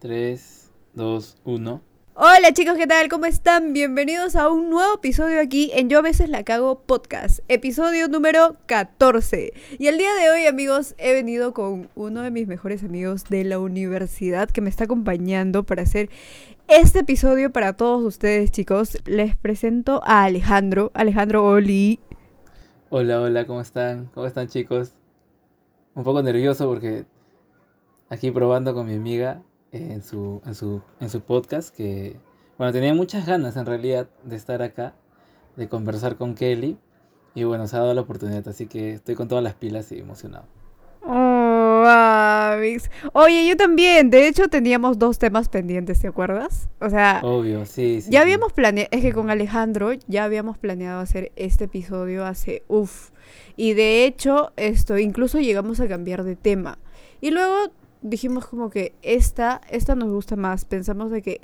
[0.00, 1.82] 3, 2, 1.
[2.14, 3.08] Hola chicos, ¿qué tal?
[3.08, 3.72] ¿Cómo están?
[3.72, 8.56] Bienvenidos a un nuevo episodio aquí en Yo a veces la cago podcast, episodio número
[8.66, 9.52] 14.
[9.76, 13.42] Y el día de hoy, amigos, he venido con uno de mis mejores amigos de
[13.42, 16.10] la universidad que me está acompañando para hacer
[16.68, 18.98] este episodio para todos ustedes, chicos.
[19.04, 20.92] Les presento a Alejandro.
[20.94, 21.98] Alejandro Oli.
[22.90, 24.06] Hola, hola, ¿cómo están?
[24.14, 24.92] ¿Cómo están chicos?
[25.96, 27.04] Un poco nervioso porque
[28.10, 29.42] aquí probando con mi amiga
[29.72, 32.16] en su, en su, en su podcast que,
[32.56, 34.94] bueno, tenía muchas ganas en realidad de estar acá,
[35.56, 36.78] de conversar con Kelly
[37.34, 39.98] y bueno, se ha dado la oportunidad, así que estoy con todas las pilas y
[39.98, 40.46] emocionado.
[41.02, 42.90] Oh, Amix.
[43.12, 44.10] Oye, yo también.
[44.10, 46.68] De hecho, teníamos dos temas pendientes, ¿te acuerdas?
[46.80, 48.10] O sea, Obvio, sí, sí.
[48.10, 48.22] ya sí.
[48.22, 53.10] habíamos planeado, es que con Alejandro ya habíamos planeado hacer este episodio hace uff.
[53.56, 56.78] Y de hecho, esto, incluso llegamos a cambiar de tema.
[57.20, 60.64] Y luego dijimos como que esta, esta nos gusta más.
[60.64, 61.40] Pensamos de que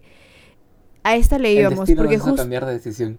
[1.03, 1.81] a esta le El íbamos.
[1.81, 3.19] destino Porque nos cambiar de decisión.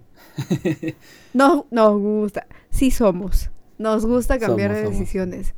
[1.34, 2.48] nos, nos gusta.
[2.70, 3.50] Sí somos.
[3.78, 5.00] Nos gusta cambiar Somos, de somos.
[5.00, 5.54] decisiones.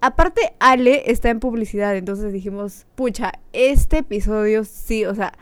[0.00, 5.32] Aparte, Ale está en publicidad, entonces dijimos, pucha, este episodio sí, o sea,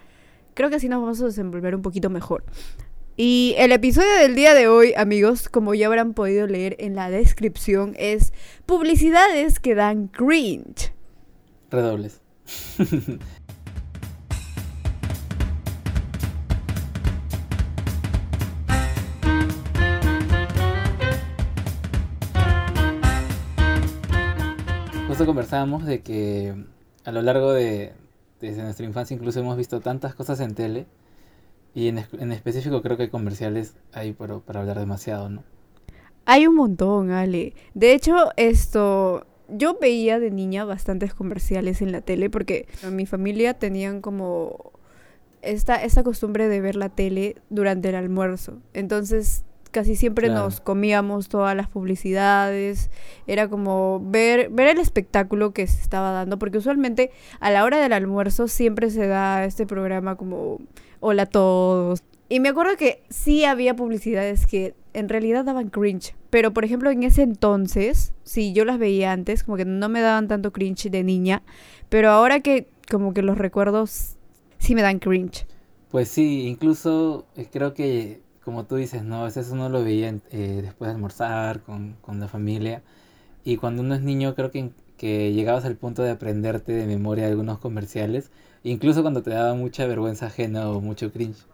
[0.53, 2.45] creo que sí nos vamos a desenvolver un poquito mejor.
[3.17, 7.11] Y el episodio del día de hoy, amigos, como ya habrán podido leer en la
[7.11, 8.33] descripción, es
[8.67, 10.93] publicidades que dan cringe.
[11.71, 12.21] Redobles.
[25.09, 26.55] Justo conversábamos de que
[27.05, 27.93] a lo largo de
[28.41, 30.87] desde nuestra infancia incluso hemos visto tantas cosas en tele
[31.75, 35.45] y en, en específico creo que comerciales hay para, para hablar demasiado, ¿no?
[36.27, 37.55] Hay un montón, Ale.
[37.75, 39.27] De hecho, esto.
[39.53, 44.73] Yo veía de niña bastantes comerciales en la tele porque en mi familia tenían como
[45.43, 48.59] esta, esta costumbre de ver la tele durante el almuerzo.
[48.75, 50.45] Entonces, casi siempre Claro.
[50.45, 52.91] nos comíamos todas las publicidades.
[53.27, 56.39] Era como ver, ver el espectáculo que se estaba dando.
[56.39, 57.11] Porque usualmente
[57.41, 60.59] a la hora del almuerzo siempre se da este programa como
[61.01, 62.03] Hola a todos.
[62.29, 66.15] Y me acuerdo que sí había publicidades que en realidad daban cringe.
[66.31, 70.01] Pero por ejemplo en ese entonces, sí, yo las veía antes, como que no me
[70.01, 71.43] daban tanto cringe de niña.
[71.89, 74.17] Pero ahora que como que los recuerdos
[74.59, 75.47] sí me dan cringe.
[75.91, 79.23] Pues sí, incluso eh, creo que, como tú dices, ¿no?
[79.23, 82.83] A veces uno lo veía eh, después de almorzar con, con la familia.
[83.45, 87.27] Y cuando uno es niño, creo que, que llegabas al punto de aprenderte de memoria
[87.29, 88.31] algunos comerciales.
[88.65, 91.47] Incluso cuando te daba mucha vergüenza ajena o mucho cringe.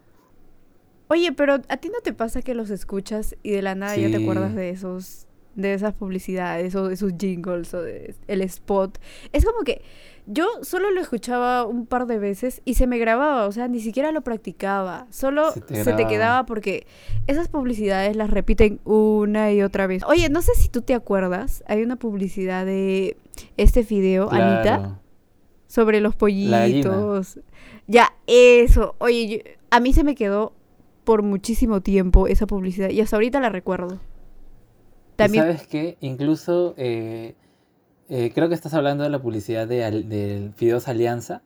[1.09, 4.09] Oye, pero ¿a ti no te pasa que los escuchas y de la nada ya
[4.11, 5.23] te acuerdas de esos
[5.55, 8.99] de esas publicidades o de esos jingles o de el spot?
[9.33, 9.81] Es como que
[10.27, 13.79] yo solo lo escuchaba un par de veces y se me grababa, o sea, ni
[13.79, 16.85] siquiera lo practicaba, solo Se se te quedaba porque
[17.27, 20.03] esas publicidades las repiten una y otra vez.
[20.03, 23.15] Oye, no sé si tú te acuerdas, hay una publicidad de
[23.55, 24.99] este fideo, Anita,
[25.67, 27.39] sobre los pollitos.
[27.87, 28.95] Ya, eso.
[28.99, 30.53] Oye, yo- a mí se me quedó
[31.07, 33.95] por muchísimo tiempo esa publicidad y hasta ahorita la recuerdo.
[33.95, 35.95] ¿Y También, sabes qué?
[36.01, 37.33] Incluso eh,
[38.09, 41.43] eh, creo que estás hablando de la publicidad de, del Fideos Alianza.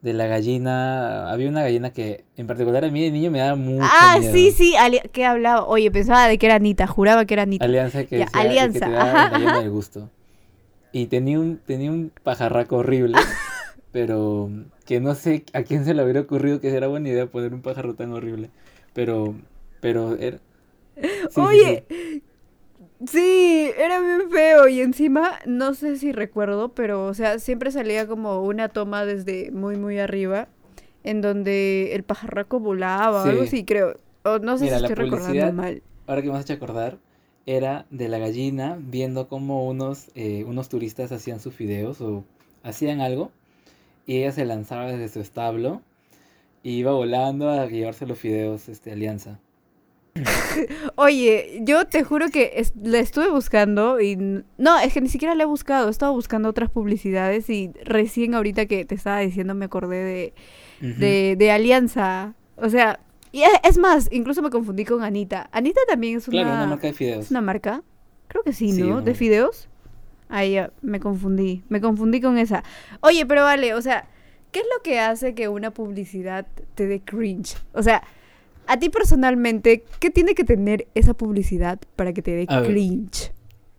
[0.00, 1.28] De la gallina.
[1.28, 4.32] Había una gallina que en particular a mí de niño me daba mucho ah, miedo.
[4.32, 4.74] sí, sí,
[5.12, 5.66] ¿qué hablaba?
[5.66, 7.64] Oye, pensaba de que era Anita, juraba que era Anita.
[7.64, 9.60] Alianza que Ya, decía Alianza, que te daba ajá, la llama ajá.
[9.60, 10.08] del gusto.
[10.92, 13.18] Y tenía un, tenía un pajarraco horrible,
[13.92, 14.48] pero
[14.86, 17.60] que no sé a quién se le hubiera ocurrido que era buena idea poner un
[17.60, 18.50] pájaro tan horrible.
[18.92, 19.34] Pero,
[19.80, 20.38] pero era...
[21.28, 21.80] sí, sí, sí.
[21.80, 21.84] Oye,
[23.06, 28.06] sí, era bien feo y encima, no sé si recuerdo, pero, o sea, siempre salía
[28.06, 30.48] como una toma desde muy, muy arriba
[31.04, 33.48] en donde el pajarraco volaba o algo Sí.
[33.48, 33.96] así, creo.
[34.24, 35.82] O no sé Mira, si estoy recordando mal.
[36.06, 36.98] Ahora que me has hecho acordar,
[37.46, 42.24] era de la gallina viendo cómo unos, eh, unos turistas hacían sus videos o
[42.62, 43.30] hacían algo
[44.06, 45.82] y ella se lanzaba desde su establo
[46.62, 49.38] y iba volando a llevarse los fideos este, Alianza.
[50.96, 54.16] Oye, yo te juro que es- la estuve buscando y...
[54.58, 55.88] No, es que ni siquiera la he buscado.
[55.88, 60.32] He estado buscando otras publicidades y recién ahorita que te estaba diciendo me acordé
[60.80, 62.34] de, de, de Alianza.
[62.56, 63.00] O sea,
[63.32, 65.48] y es, es más, incluso me confundí con Anita.
[65.52, 66.42] Anita también es una...
[66.42, 67.24] Claro, una marca de fideos.
[67.26, 67.82] ¿Es una marca?
[68.28, 69.00] Creo que sí, Sí, ¿no?
[69.02, 69.68] ¿De fideos?
[70.28, 71.62] Ahí ya, me confundí.
[71.68, 72.62] Me confundí con esa.
[73.00, 74.08] Oye, pero vale, o sea,
[74.52, 77.56] ¿qué es lo que hace que una publicidad te dé cringe?
[77.72, 78.02] O sea,
[78.66, 82.70] a ti personalmente, ¿qué tiene que tener esa publicidad para que te dé A ver.
[82.72, 83.32] cringe?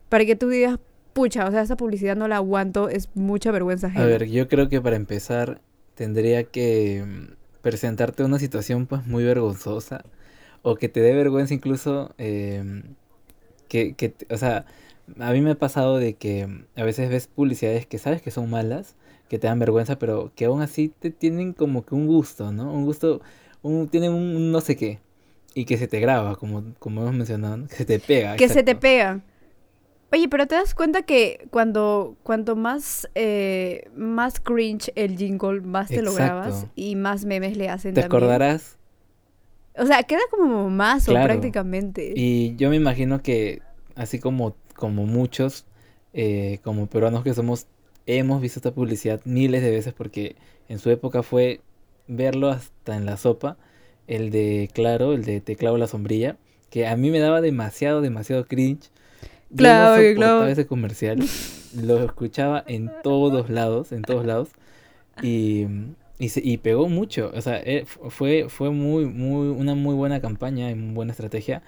[0.10, 0.80] Para que tú digas,
[1.14, 4.06] pucha, o sea, esa publicidad no la aguanto, es mucha vergüenza A ajena.
[4.06, 5.62] ver, yo creo que para empezar
[5.96, 10.04] tendría que mm, presentarte una situación pues muy vergonzosa
[10.62, 12.84] o que te dé vergüenza incluso em,
[13.68, 14.66] que, que, o sea,
[15.20, 18.32] a mí me ha pasado de que mm, a veces ves publicidades que sabes que
[18.32, 18.96] son malas,
[19.32, 22.70] que te dan vergüenza, pero que aún así te tienen como que un gusto, ¿no?
[22.70, 23.22] Un gusto,
[23.62, 25.00] un, tienen un no sé qué.
[25.54, 28.36] Y que se te graba, como, como hemos mencionado, que se te pega.
[28.36, 29.22] Que se te pega.
[30.12, 35.88] Oye, pero te das cuenta que cuando cuanto más eh, más cringe el jingle, más
[35.88, 37.94] te lo grabas y más memes le hacen.
[37.94, 38.78] ¿Te acordarás?
[39.78, 42.12] O sea, queda como más o prácticamente.
[42.18, 43.62] Y yo me imagino que
[43.96, 45.66] así como como muchos,
[46.12, 47.68] eh, como peruanos que somos,
[48.06, 50.36] hemos visto esta publicidad miles de veces porque
[50.70, 51.62] en su época fue
[52.08, 53.58] verlo hasta en la sopa,
[54.08, 56.38] el de Claro, el de Te clavo la sombrilla,
[56.70, 58.90] que a mí me daba demasiado, demasiado cringe.
[59.56, 60.48] Claro, claro.
[60.48, 61.20] ese comercial,
[61.76, 64.50] lo escuchaba en todos lados, en todos lados,
[65.22, 65.68] y,
[66.20, 70.72] y, y pegó mucho, o sea, eh, fue, fue muy, muy, una muy buena campaña
[70.72, 71.64] y muy buena estrategia,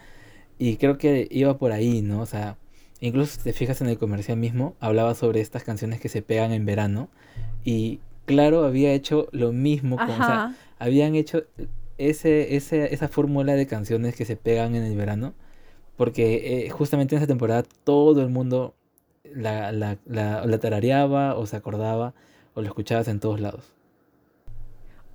[0.58, 2.22] y creo que iba por ahí, ¿no?
[2.22, 2.56] O sea,
[3.04, 6.54] Incluso si te fijas en el comercial mismo, hablaba sobre estas canciones que se pegan
[6.54, 7.10] en verano.
[7.66, 9.98] Y claro, había hecho lo mismo.
[9.98, 11.44] Con, o sea, habían hecho
[11.98, 15.34] ese, ese, esa fórmula de canciones que se pegan en el verano.
[15.98, 18.74] Porque eh, justamente en esa temporada todo el mundo
[19.26, 22.14] la, la, la, la tarareaba o se acordaba
[22.54, 23.73] o lo escuchabas en todos lados.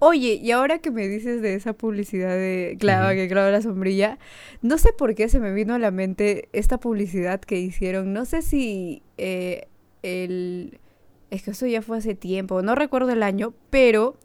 [0.00, 4.19] Oye, y ahora que me dices de esa publicidad de Clava, que clava la sombrilla,
[4.62, 8.12] no sé por qué se me vino a la mente esta publicidad que hicieron.
[8.12, 9.67] No sé si eh,
[10.03, 10.79] el...
[11.31, 14.17] Es que eso ya fue hace tiempo, no recuerdo el año, pero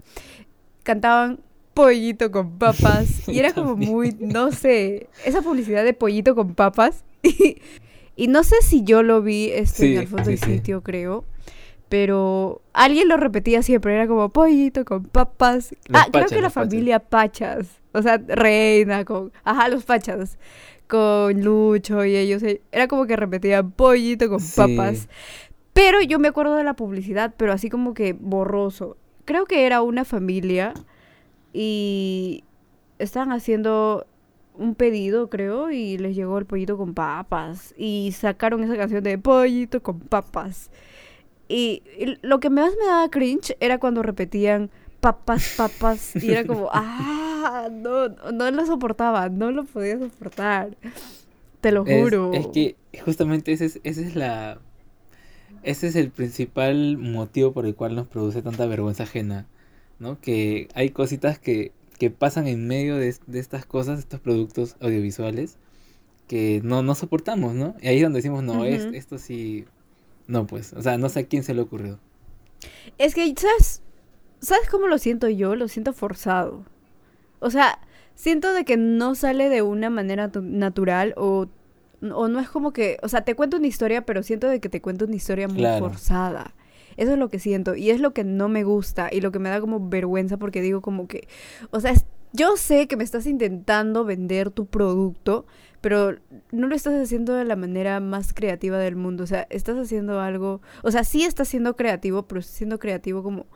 [0.84, 1.40] cantaban
[1.74, 7.04] pollito con papas y era como muy, no sé, esa publicidad de pollito con papas.
[8.16, 11.26] y, no sé si yo lo vi este, en el fondo del sitio, creo
[11.94, 15.76] pero alguien lo repetía siempre, era como pollito con papas.
[15.94, 20.40] ah, creo que la familia Pachas, o sea, Reina con, ajá, los Pachas,
[20.88, 25.08] con Lucho y ellos, eh, era como que repetían pollito con papas.
[25.74, 28.98] Pero yo me acuerdo de la publicidad, pero así como que borroso.
[29.26, 30.74] Creo que era una familia
[31.54, 32.44] y
[32.98, 34.08] estaban haciendo
[34.56, 37.76] un pedido, creo, y les llegó el pollito con papas.
[37.78, 40.72] Y sacaron esa canción de pollito con papas.
[41.48, 41.84] Y,
[42.22, 44.70] lo que más me daba cringe era cuando repetían
[45.00, 46.16] papas, papas.
[46.16, 50.78] Y era como, ah, no, no lo soportaba, no lo podía soportar.
[51.62, 52.34] Te lo juro.
[52.34, 54.60] Es, que justamente ese es, ese es la.
[55.64, 59.48] Ese es el principal motivo por el cual nos produce tanta vergüenza ajena.
[60.00, 60.20] ¿No?
[60.20, 65.58] Que hay cositas que, que pasan en medio de, de estas cosas, estos productos audiovisuales,
[66.28, 67.76] que no, no soportamos, ¿no?
[67.82, 69.66] Y ahí es donde decimos, no, es, esto sí
[70.28, 72.00] no, pues, o sea, no sé a quién se le ocurrió.
[72.98, 73.82] Es que, ¿sabes?
[74.40, 75.56] ¿Sabes cómo lo siento yo?
[75.56, 76.66] Lo siento forzado.
[77.40, 77.80] O sea,
[78.16, 81.48] siento de que no sale de una manera natural o,
[82.02, 84.70] o no es como que, o sea, te cuento una historia, pero siento de que
[84.70, 86.54] te cuento una historia muy forzada.
[86.98, 89.40] Eso es lo que siento y es lo que no me gusta y lo que
[89.40, 91.28] me da como vergüenza porque digo como que,
[91.72, 91.94] o sea,
[92.34, 95.46] yo sé que me estás intentando vender tu producto,
[95.84, 96.16] pero
[96.54, 99.26] no lo estás haciendo de la manera más creativa del mundo.
[99.26, 103.22] O sea, estás haciendo algo, o sea, sí estás siendo creativo, pero estás siendo creativo
[103.22, 103.48] como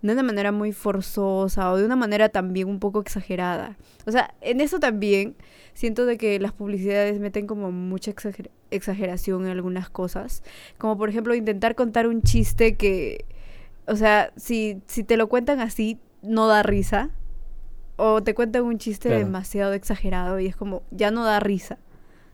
[0.00, 3.76] de una manera muy forzosa o de una manera también un poco exagerada.
[4.06, 5.36] O sea, en eso también
[5.74, 8.14] siento de que las publicidades meten como mucha
[8.70, 10.42] exageración en algunas cosas.
[10.78, 13.26] Como por ejemplo intentar contar un chiste que,
[13.86, 17.10] o sea, si, si te lo cuentan así, no da risa
[17.96, 21.78] o te cuentan un chiste demasiado exagerado y es como, ya no da risa.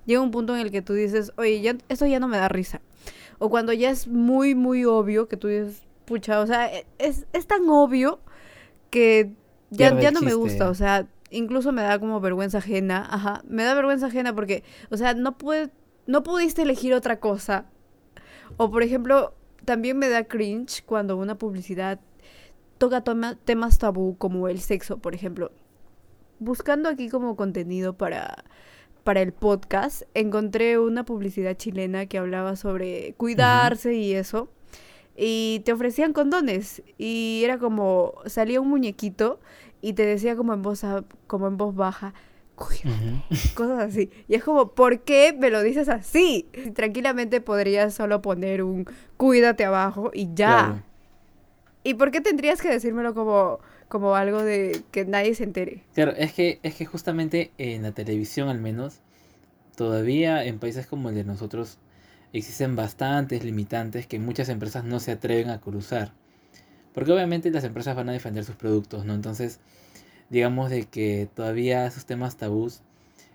[0.07, 2.49] Llega un punto en el que tú dices, oye, ya, esto ya no me da
[2.49, 2.81] risa.
[3.39, 7.27] O cuando ya es muy, muy obvio que tú dices, pucha, o sea, e, es,
[7.33, 8.21] es tan obvio
[8.91, 9.33] que
[9.71, 13.63] ya, ya no me gusta, o sea, incluso me da como vergüenza ajena, ajá, me
[13.63, 15.71] da vergüenza ajena porque, o sea, no, puede,
[16.07, 17.67] no pudiste elegir otra cosa.
[18.57, 22.01] O por ejemplo, también me da cringe cuando una publicidad
[22.81, 23.05] toca
[23.45, 25.53] temas tabú como el sexo, por ejemplo.
[26.39, 28.45] Buscando aquí como contenido para,
[29.05, 34.49] para el podcast, encontré una publicidad chilena que hablaba sobre cuidarse y eso.
[35.15, 36.83] Y te ofrecían condones.
[36.97, 39.41] Y era como, salía un muñequito
[39.83, 40.83] y te decía como en voz,
[41.27, 42.15] como en voz baja,
[42.55, 43.23] cuídate,
[43.55, 44.11] cosas así.
[44.27, 46.49] Y es como, ¿por qué me lo dices así?
[46.75, 48.87] Tranquilamente podrías solo poner un
[49.19, 50.83] cuídate abajo y ya.
[51.83, 53.59] ¿Y por qué tendrías que decírmelo como,
[53.89, 55.83] como algo de que nadie se entere?
[55.95, 59.01] Claro, es que, es que justamente en la televisión al menos,
[59.77, 61.79] todavía en países como el de nosotros
[62.33, 66.13] existen bastantes limitantes que muchas empresas no se atreven a cruzar.
[66.93, 69.15] Porque obviamente las empresas van a defender sus productos, ¿no?
[69.15, 69.61] Entonces,
[70.29, 72.83] digamos de que todavía esos temas tabús,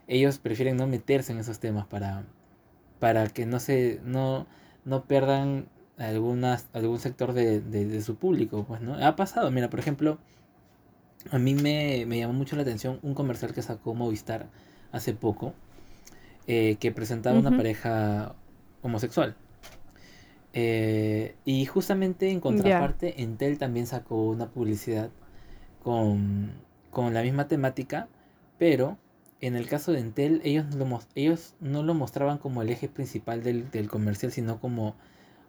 [0.08, 2.26] ellos prefieren no meterse en esos temas para,
[3.00, 4.46] para que no se, no,
[4.84, 8.96] no pierdan algunas, algún sector de, de, su público, pues, ¿no?
[8.96, 10.18] Ha pasado, mira, por ejemplo,
[11.32, 14.48] a mí me, me llamó mucho la atención un comercial que sacó Movistar
[14.92, 15.54] hace poco,
[16.48, 18.36] eh, que presentaba una pareja
[18.82, 19.36] homosexual.
[20.54, 25.10] Eh, y justamente en contraparte, Entel también sacó una publicidad
[25.84, 26.54] con,
[26.92, 28.08] con, la misma temática,
[28.58, 28.98] pero
[29.42, 33.44] en el caso de Entel, ellos lo, ellos no lo mostraban como el eje principal
[33.44, 34.96] del, del comercial, sino como,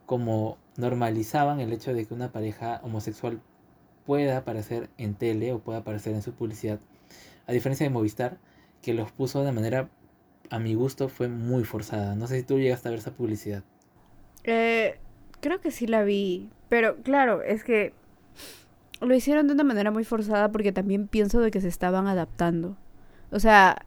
[0.06, 3.40] como normalizaban el hecho de que una pareja homosexual
[4.04, 6.78] pueda aparecer en tele o pueda aparecer en su publicidad.
[7.46, 8.38] A diferencia de Movistar,
[8.82, 9.88] que los puso de manera,
[10.50, 12.14] a mi gusto, fue muy forzada.
[12.14, 13.62] No sé si tú llegaste a ver esa publicidad.
[14.44, 14.98] Eh,
[15.40, 16.50] creo que sí la vi.
[16.68, 17.92] Pero claro, es que
[19.00, 22.76] lo hicieron de una manera muy forzada porque también pienso de que se estaban adaptando.
[23.30, 23.84] O sea,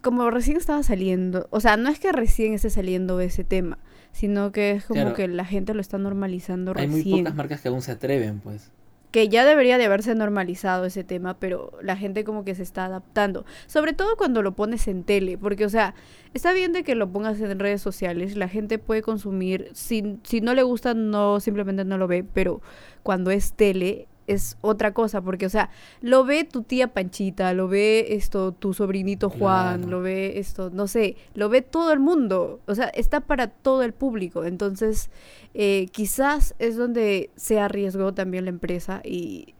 [0.00, 3.78] como recién estaba saliendo, o sea, no es que recién esté saliendo ese tema,
[4.14, 7.68] sino que es como que la gente lo está normalizando Hay muy pocas marcas que
[7.68, 8.70] aún se atreven, pues.
[9.10, 12.84] Que ya debería de haberse normalizado ese tema, pero la gente como que se está
[12.84, 13.44] adaptando.
[13.66, 15.96] Sobre todo cuando lo pones en tele, porque o sea,
[16.32, 20.40] está bien de que lo pongas en redes sociales, la gente puede consumir, si, si
[20.40, 22.62] no le gusta, no, simplemente no lo ve, pero
[23.02, 27.68] cuando es tele, es otra cosa, porque, o sea, lo ve tu tía Panchita, lo
[27.68, 32.60] ve esto, tu sobrinito Juan, lo ve esto, no sé, lo ve todo el mundo,
[32.66, 35.10] o sea, está para todo el público, entonces
[35.54, 39.54] eh, quizás es donde se arriesgó también la empresa y,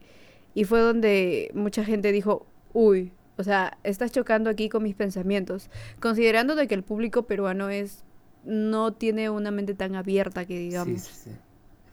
[0.53, 5.69] y fue donde mucha gente dijo, uy, o sea, estás chocando aquí con mis pensamientos,
[5.99, 8.03] considerando de que el público peruano es
[8.45, 11.01] no tiene una mente tan abierta que digamos.
[11.01, 11.37] Sí, sí, sí.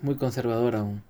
[0.02, 1.02] Muy conservador aún.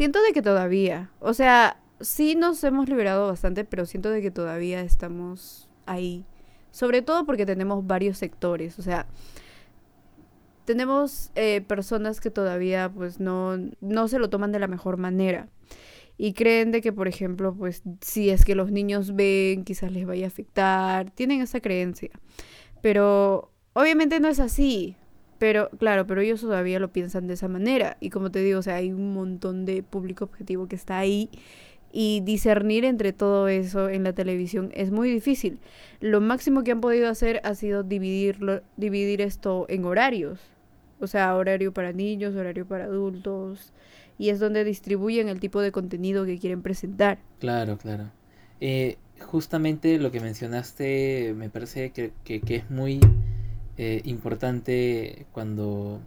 [0.00, 4.30] Siento de que todavía, o sea, sí nos hemos liberado bastante, pero siento de que
[4.30, 6.24] todavía estamos ahí.
[6.70, 9.06] Sobre todo porque tenemos varios sectores, o sea,
[10.64, 15.50] tenemos eh, personas que todavía pues no, no se lo toman de la mejor manera.
[16.16, 20.06] Y creen de que, por ejemplo, pues si es que los niños ven, quizás les
[20.06, 21.10] vaya a afectar.
[21.10, 22.08] Tienen esa creencia.
[22.80, 24.96] Pero obviamente no es así.
[25.40, 27.96] Pero, claro, pero ellos todavía lo piensan de esa manera.
[27.98, 31.30] Y como te digo, o sea, hay un montón de público objetivo que está ahí.
[31.92, 35.58] Y discernir entre todo eso en la televisión es muy difícil.
[36.00, 40.40] Lo máximo que han podido hacer ha sido dividirlo, dividir esto en horarios.
[41.00, 43.72] O sea, horario para niños, horario para adultos.
[44.18, 47.18] Y es donde distribuyen el tipo de contenido que quieren presentar.
[47.38, 48.10] Claro, claro.
[48.60, 53.00] Eh, justamente lo que mencionaste me parece que, que, que es muy
[53.82, 56.02] eh, importante cuando,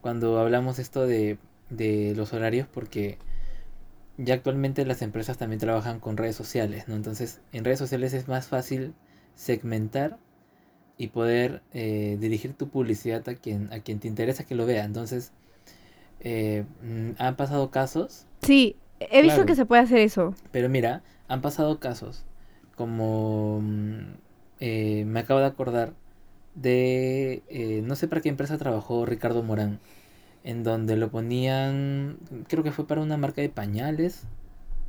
[0.00, 1.38] cuando hablamos esto de,
[1.70, 3.18] de los horarios porque
[4.16, 6.96] ya actualmente las empresas también trabajan con redes sociales, ¿no?
[6.96, 8.94] Entonces, en redes sociales es más fácil
[9.36, 10.18] segmentar
[10.96, 14.84] y poder eh, dirigir tu publicidad a quien, a quien te interesa que lo vea.
[14.84, 15.30] Entonces,
[16.18, 18.26] eh, mm, han pasado casos.
[18.42, 20.34] Sí, he visto que se puede hacer eso.
[20.50, 22.24] Pero mira, han pasado casos
[22.74, 25.92] como mm, me acabo de acordar
[26.60, 29.78] de, eh, no sé para qué empresa trabajó Ricardo Morán,
[30.44, 34.24] en donde lo ponían, creo que fue para una marca de pañales.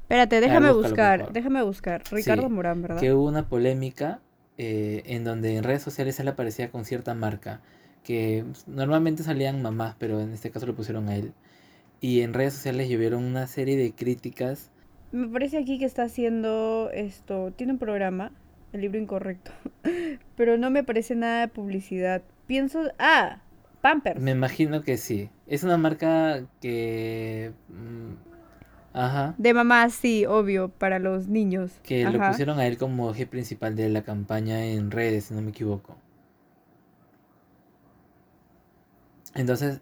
[0.03, 2.03] Espérate, déjame buscar, déjame buscar.
[2.11, 2.99] Ricardo Morán, ¿verdad?
[2.99, 4.19] Que hubo una polémica
[4.57, 7.61] eh, en donde en redes sociales él aparecía con cierta marca,
[8.03, 11.33] que normalmente salían mamás, pero en este caso lo pusieron a él.
[12.01, 14.71] Y en redes sociales llovieron una serie de críticas.
[15.11, 18.31] Me parece aquí que está haciendo esto, tiene un programa
[18.73, 19.51] el libro incorrecto.
[20.35, 22.21] Pero no me parece nada de publicidad.
[22.47, 23.41] Pienso, ah,
[23.81, 24.19] Pampers.
[24.19, 25.29] Me imagino que sí.
[25.47, 27.53] Es una marca que...
[27.69, 29.35] Mm, ajá.
[29.38, 31.71] De mamá, sí, obvio, para los niños.
[31.83, 35.41] Que lo pusieron a él como eje principal de la campaña en redes, si no
[35.41, 35.97] me equivoco.
[39.35, 39.81] Entonces,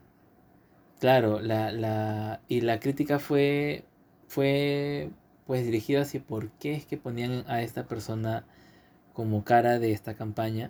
[0.99, 3.85] claro, la, la, y la crítica fue,
[4.27, 5.09] fue
[5.45, 8.45] pues dirigida hacia por qué es que ponían a esta persona
[9.17, 10.69] como cara de esta campaña.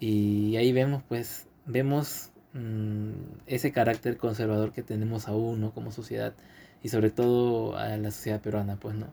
[0.00, 3.12] Y ahí vemos, pues, vemos mm,
[3.46, 5.72] ese carácter conservador que tenemos aún, ¿no?
[5.72, 6.34] Como sociedad
[6.82, 9.06] y sobre todo a la sociedad peruana, pues, ¿no?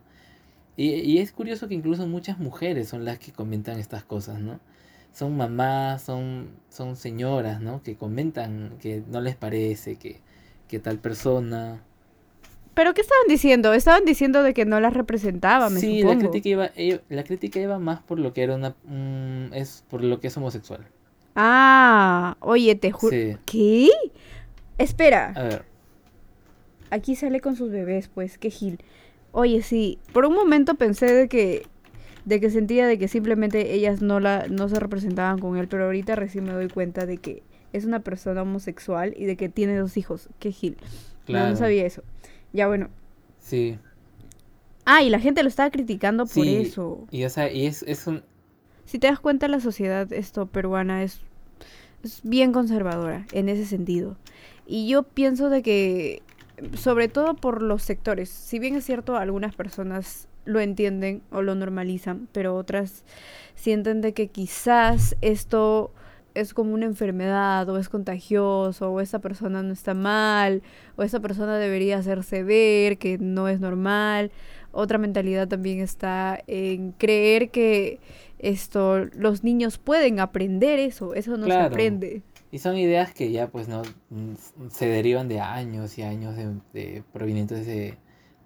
[0.76, 4.58] Y, y, es curioso que incluso muchas mujeres son las que comentan estas cosas, ¿no?
[5.12, 7.82] Son mamás, son, son señoras, ¿no?
[7.84, 10.20] Que comentan que no les parece, que,
[10.68, 11.84] que tal persona
[12.76, 13.72] ¿Pero qué estaban diciendo?
[13.72, 16.70] Estaban diciendo de que no las representaba, me sí, la crítica iba,
[17.08, 18.74] la crítica iba más por lo que era una,
[19.54, 20.86] es por lo que es homosexual.
[21.34, 23.16] Ah, oye, te juro.
[23.46, 23.88] ¿Qué?
[24.76, 25.32] Espera.
[25.34, 25.64] A ver.
[26.90, 28.78] aquí sale con sus bebés, pues, qué gil.
[29.32, 31.66] Oye, sí, por un momento pensé de que
[32.26, 35.86] de que sentía de que simplemente ellas no la no se representaban con él, pero
[35.86, 37.42] ahorita recién me doy cuenta de que
[37.72, 40.28] es una persona homosexual y de que tiene dos hijos.
[40.40, 40.76] Qué gil.
[41.26, 42.02] No, no sabía eso.
[42.56, 42.88] Ya bueno.
[43.38, 43.78] Sí.
[44.84, 47.06] Ah, y la gente lo estaba criticando por eso.
[47.10, 48.22] Y o sea, y es, es un
[48.84, 51.20] Si te das cuenta la sociedad esto peruana es
[52.02, 54.16] es bien conservadora en ese sentido.
[54.66, 56.22] Y yo pienso de que
[56.74, 58.30] sobre todo por los sectores.
[58.30, 63.04] Si bien es cierto, algunas personas lo entienden o lo normalizan, pero otras
[63.54, 65.92] sienten de que quizás esto
[66.40, 70.62] es como una enfermedad o es contagioso o esa persona no está mal
[70.96, 74.30] o esa persona debería hacerse ver que no es normal.
[74.72, 77.98] Otra mentalidad también está en creer que
[78.38, 82.22] esto los niños pueden aprender eso, eso no se aprende.
[82.52, 84.34] Y son ideas que ya pues no mm,
[84.70, 87.96] se derivan de años y años de, de provenientes de,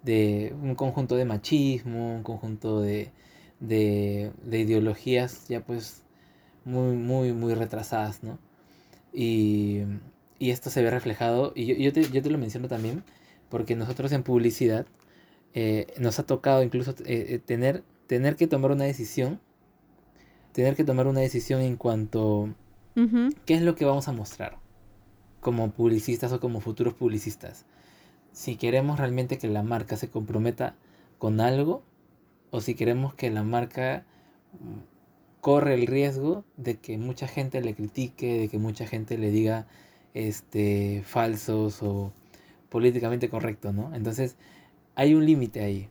[0.03, 3.11] de un conjunto de machismo, un conjunto de,
[3.61, 6.00] de, ideologías ya pues
[6.65, 8.39] muy, muy, muy retrasadas, ¿no?
[9.13, 9.81] Y,
[10.39, 13.03] esto se ve reflejado, y yo, te, yo, te, lo menciono también,
[13.49, 14.87] porque nosotros en publicidad
[15.53, 19.39] eh, nos ha tocado incluso eh, eh, tener, tener que tomar una decisión,
[20.51, 22.55] tener que tomar una decisión en cuanto
[23.45, 24.57] qué es lo que vamos a mostrar
[25.39, 27.65] como publicistas o como futuros publicistas
[28.31, 30.75] si queremos realmente que la marca se comprometa
[31.17, 31.83] con algo
[32.49, 34.05] o si queremos que la marca
[35.41, 39.67] corre el riesgo de que mucha gente le critique, de que mucha gente le diga
[40.13, 42.13] este falsos o
[42.69, 43.93] políticamente correcto, ¿no?
[43.93, 44.37] Entonces,
[44.95, 45.89] hay un límite ahí.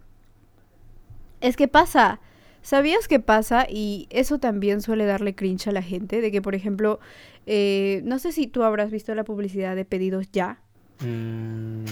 [1.41, 2.21] Es que pasa,
[2.63, 3.67] ¿sabías qué pasa?
[3.69, 7.01] Y eso también suele darle cringe a la gente, de que, por ejemplo,
[7.47, 10.61] eh, no sé si tú habrás visto la publicidad de pedidos ya.
[11.01, 11.85] Mm,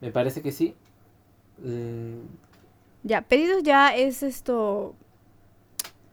[0.00, 0.74] me parece que sí.
[1.62, 2.26] Mm.
[3.04, 4.94] Ya, Pedidos Ya es esto.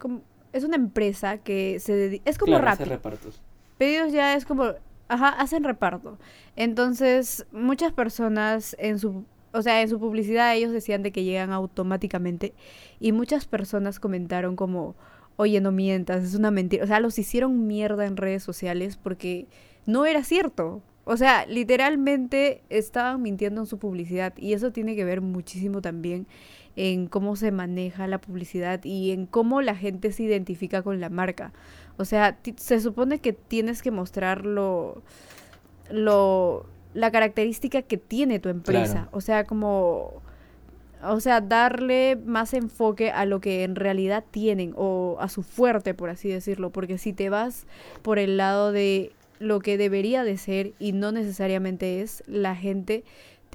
[0.05, 0.21] Como,
[0.53, 2.29] es una empresa que se dedica.
[2.29, 3.41] Es como claro, repartos.
[3.79, 4.65] Pedidos Ya es como.
[5.07, 6.19] Ajá, hacen reparto.
[6.55, 9.25] Entonces, muchas personas en su.
[9.51, 12.53] O sea, en su publicidad ellos decían de que llegan automáticamente.
[12.99, 14.95] Y muchas personas comentaron como.
[15.37, 16.83] Oye, no mientas, es una mentira.
[16.83, 19.47] O sea, los hicieron mierda en redes sociales porque
[19.87, 20.83] no era cierto.
[21.05, 26.27] O sea, literalmente estaban mintiendo en su publicidad y eso tiene que ver muchísimo también
[26.75, 31.09] en cómo se maneja la publicidad y en cómo la gente se identifica con la
[31.09, 31.53] marca.
[31.97, 35.01] O sea, se supone que tienes que mostrar lo,
[35.89, 39.07] la característica que tiene tu empresa.
[39.11, 40.21] O sea, como,
[41.01, 45.93] o sea, darle más enfoque a lo que en realidad tienen o a su fuerte,
[45.93, 46.71] por así decirlo.
[46.71, 47.65] Porque si te vas
[48.01, 53.03] por el lado de lo que debería de ser y no necesariamente es, la gente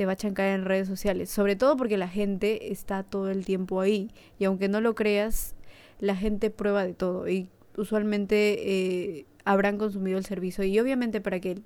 [0.01, 1.29] te va a chancar en redes sociales.
[1.29, 4.11] Sobre todo porque la gente está todo el tiempo ahí.
[4.39, 5.55] Y aunque no lo creas,
[5.99, 7.29] la gente prueba de todo.
[7.29, 10.65] Y usualmente eh, habrán consumido el servicio.
[10.65, 11.61] Y obviamente para que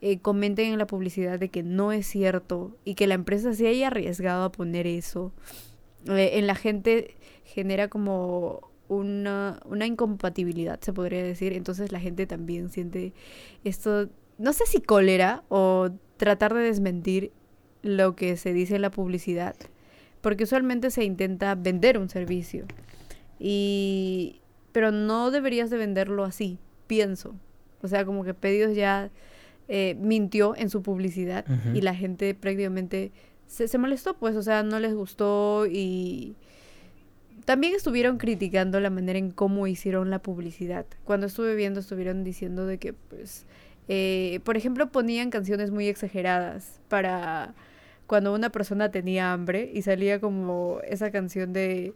[0.00, 3.68] eh, comenten en la publicidad de que no es cierto y que la empresa se
[3.68, 5.32] haya arriesgado a poner eso,
[6.08, 7.14] eh, en la gente
[7.44, 11.52] genera como una, una incompatibilidad, se podría decir.
[11.52, 13.12] Entonces la gente también siente
[13.62, 17.30] esto, no sé si cólera o tratar de desmentir
[17.82, 19.54] lo que se dice en la publicidad.
[20.20, 22.66] Porque usualmente se intenta vender un servicio.
[23.38, 24.40] Y...
[24.72, 27.34] Pero no deberías de venderlo así, pienso.
[27.82, 29.10] O sea, como que Pedidos ya
[29.66, 33.12] eh, mintió en su publicidad y la gente prácticamente
[33.46, 36.36] se, se molestó, pues, o sea, no les gustó y
[37.44, 40.84] también estuvieron criticando la manera en cómo hicieron la publicidad.
[41.04, 43.46] Cuando estuve viendo estuvieron diciendo de que, pues,
[43.88, 47.54] eh, por ejemplo, ponían canciones muy exageradas para
[48.08, 51.94] cuando una persona tenía hambre y salía como esa canción de,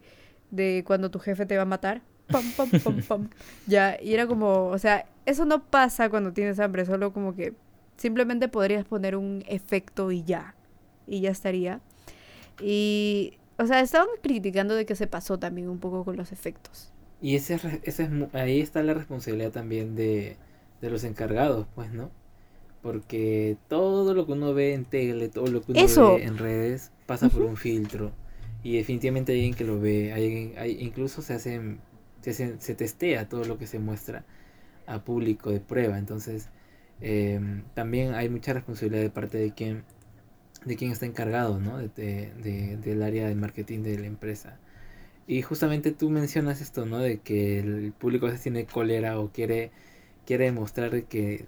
[0.53, 2.03] de cuando tu jefe te va a matar.
[2.31, 3.31] Pam, pam, pam, pam.
[3.67, 7.55] Ya, y era como, o sea, eso no pasa cuando tienes hambre, solo como que
[7.99, 10.57] simplemente podrías poner un efecto y ya.
[11.09, 11.81] Y ya estaría.
[12.61, 16.93] Y o sea, estaban criticando de que se pasó también un poco con los efectos.
[17.21, 20.37] Y ese, ese es, ahí está la responsabilidad también de,
[20.81, 22.11] de los encargados, pues, ¿no?
[22.83, 26.91] Porque todo lo que uno ve en tele, todo lo que uno ve en redes,
[27.07, 28.13] pasa por un filtro.
[28.65, 30.13] Y definitivamente hay alguien que lo ve.
[30.13, 31.81] Hay, hay, incluso se hacen,
[32.21, 34.25] se, se testea todo lo que se muestra
[34.87, 35.99] a público de prueba.
[35.99, 36.49] Entonces,
[37.01, 37.41] eh,
[37.75, 39.85] también hay mucha responsabilidad de parte de quien
[40.65, 41.79] de quién está encargado, ¿no?
[41.79, 44.59] De, del área de marketing de la empresa.
[45.27, 46.99] Y justamente tú mencionas esto, ¿no?
[46.99, 49.71] De que el público a veces tiene cólera o quiere,
[50.27, 51.47] quiere demostrar que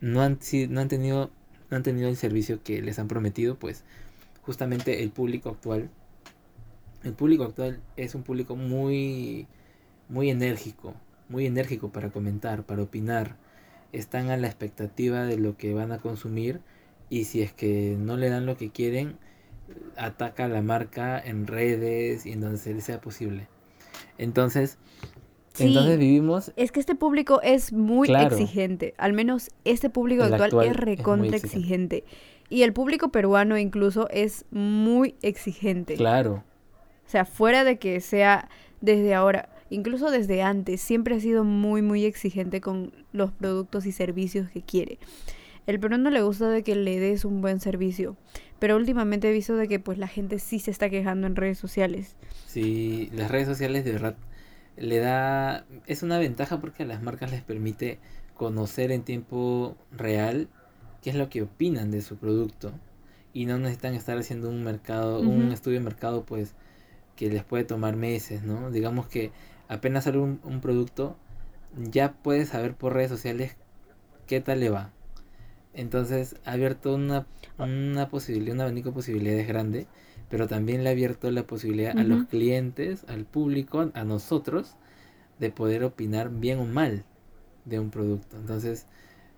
[0.00, 1.30] no han, no han tenido
[1.70, 3.84] no han tenido el servicio que les han prometido, pues
[4.42, 5.90] justamente el público actual,
[7.02, 9.46] el público actual es un público muy,
[10.08, 10.94] muy enérgico,
[11.28, 13.36] muy enérgico para comentar, para opinar,
[13.92, 16.60] están a la expectativa de lo que van a consumir
[17.08, 19.16] y si es que no le dan lo que quieren,
[19.96, 23.48] ataca a la marca en redes y en donde se les sea posible.
[24.18, 24.78] Entonces,
[25.58, 26.52] entonces vivimos...
[26.56, 28.94] Es que este público es muy exigente.
[28.98, 32.04] Al menos este público actual, es recontra exigente.
[32.48, 35.94] Y el público peruano incluso es muy exigente.
[35.94, 36.44] Claro.
[37.06, 38.48] O sea, fuera de que sea
[38.80, 43.92] desde ahora, incluso desde antes, siempre ha sido muy, muy exigente con los productos y
[43.92, 44.98] servicios que quiere.
[45.66, 48.16] El peruano le gusta de que le des un buen servicio.
[48.58, 51.58] Pero últimamente he visto de que pues la gente sí se está quejando en redes
[51.58, 52.16] sociales.
[52.46, 54.16] Sí, las redes sociales de verdad
[54.76, 57.98] le da es una ventaja porque a las marcas les permite
[58.34, 60.48] conocer en tiempo real
[61.02, 62.72] qué es lo que opinan de su producto
[63.32, 66.54] y no necesitan estar haciendo un mercado un estudio de mercado pues
[67.16, 69.32] que les puede tomar meses no digamos que
[69.68, 71.16] apenas sale un, un producto
[71.76, 73.56] ya puedes saber por redes sociales
[74.26, 74.90] qué tal le va.
[75.74, 77.26] Entonces ha abierto una,
[77.58, 79.86] una posibilidad un abanico de posibilidades grande
[80.28, 84.76] pero también le ha abierto la posibilidad a los clientes, al público, a nosotros,
[85.38, 87.04] de poder opinar bien o mal
[87.64, 88.36] de un producto.
[88.36, 88.86] Entonces,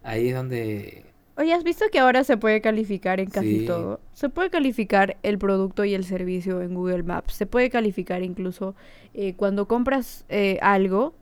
[0.03, 1.05] ahí es donde...
[1.37, 4.01] Oye, ¿has visto que ahora se puede calificar en casi todo?
[4.13, 7.35] Se puede calificar el producto y el servicio en Google Maps.
[7.35, 8.75] Se puede calificar incluso
[9.15, 11.15] eh, cuando compras eh, algo,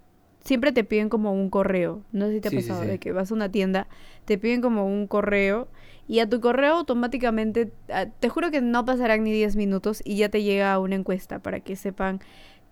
[0.42, 2.02] siempre te piden como un correo.
[2.12, 3.88] No sé si te ha pasado de que vas a una tienda,
[4.24, 5.68] te piden como un correo
[6.08, 10.16] y a tu correo automáticamente, ah, te juro que no pasarán ni 10 minutos y
[10.16, 12.20] ya te llega una encuesta para que sepan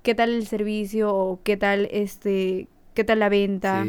[0.03, 3.85] qué tal el servicio o qué tal este, qué tal la venta,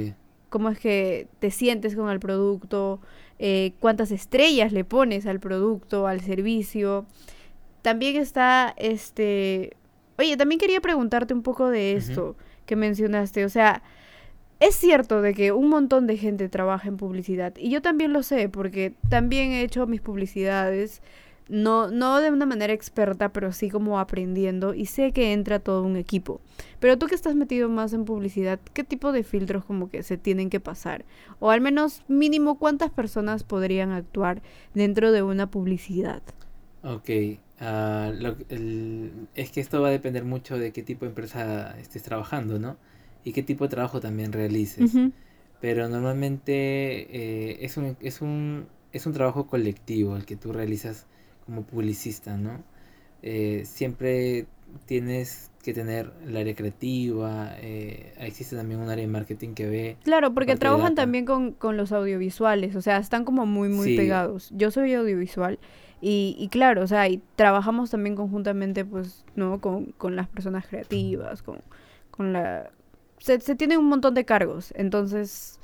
[0.50, 3.00] cómo es que te sientes con el producto,
[3.38, 7.06] eh, cuántas estrellas le pones al producto, al servicio.
[7.82, 9.76] También está este,
[10.18, 13.84] oye, también quería preguntarte un poco de esto que mencionaste, o sea,
[14.68, 18.24] es cierto de que un montón de gente trabaja en publicidad y yo también lo
[18.24, 21.02] sé porque también he hecho mis publicidades,
[21.48, 25.84] no, no de una manera experta, pero sí como aprendiendo y sé que entra todo
[25.84, 26.42] un equipo.
[26.80, 30.18] Pero tú que estás metido más en publicidad, ¿qué tipo de filtros como que se
[30.18, 31.06] tienen que pasar?
[31.40, 34.42] O al menos mínimo cuántas personas podrían actuar
[34.74, 36.24] dentro de una publicidad.
[36.84, 37.10] Ok,
[37.60, 38.12] ah,
[39.36, 42.78] es que esto va a depender mucho de qué tipo de empresa estés trabajando, ¿no?
[43.26, 44.92] Y qué tipo de trabajo también realices.
[45.60, 51.08] Pero normalmente eh, es, un, es, un, es un trabajo colectivo el que tú realizas
[51.46, 52.64] como publicista, ¿no?
[53.24, 54.46] Eh, siempre
[54.86, 59.98] tienes que tener el área creativa, eh, existe también un área de marketing que ve...
[60.04, 64.52] Claro, porque trabajan también con, los audiovisuales, o sea, están como muy, muy pegados.
[64.56, 65.58] Yo soy audiovisual
[66.00, 69.60] y, y, claro, o sea, y trabajamos también conjuntamente, pues, ¿no?
[69.60, 71.62] Con, con las personas creativas, con,
[72.12, 72.70] con la
[73.20, 75.60] se, tiene un montón de cargos, entonces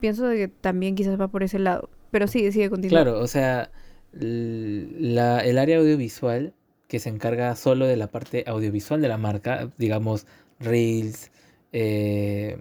[0.00, 1.88] pienso de que también quizás va por ese lado.
[2.10, 3.10] Pero sí, sigue continuando.
[3.10, 3.70] Claro, o sea,
[4.12, 6.54] la, el área audiovisual
[6.88, 10.26] que se encarga solo de la parte audiovisual de la marca, digamos,
[10.60, 11.32] Reels,
[11.72, 12.58] eh,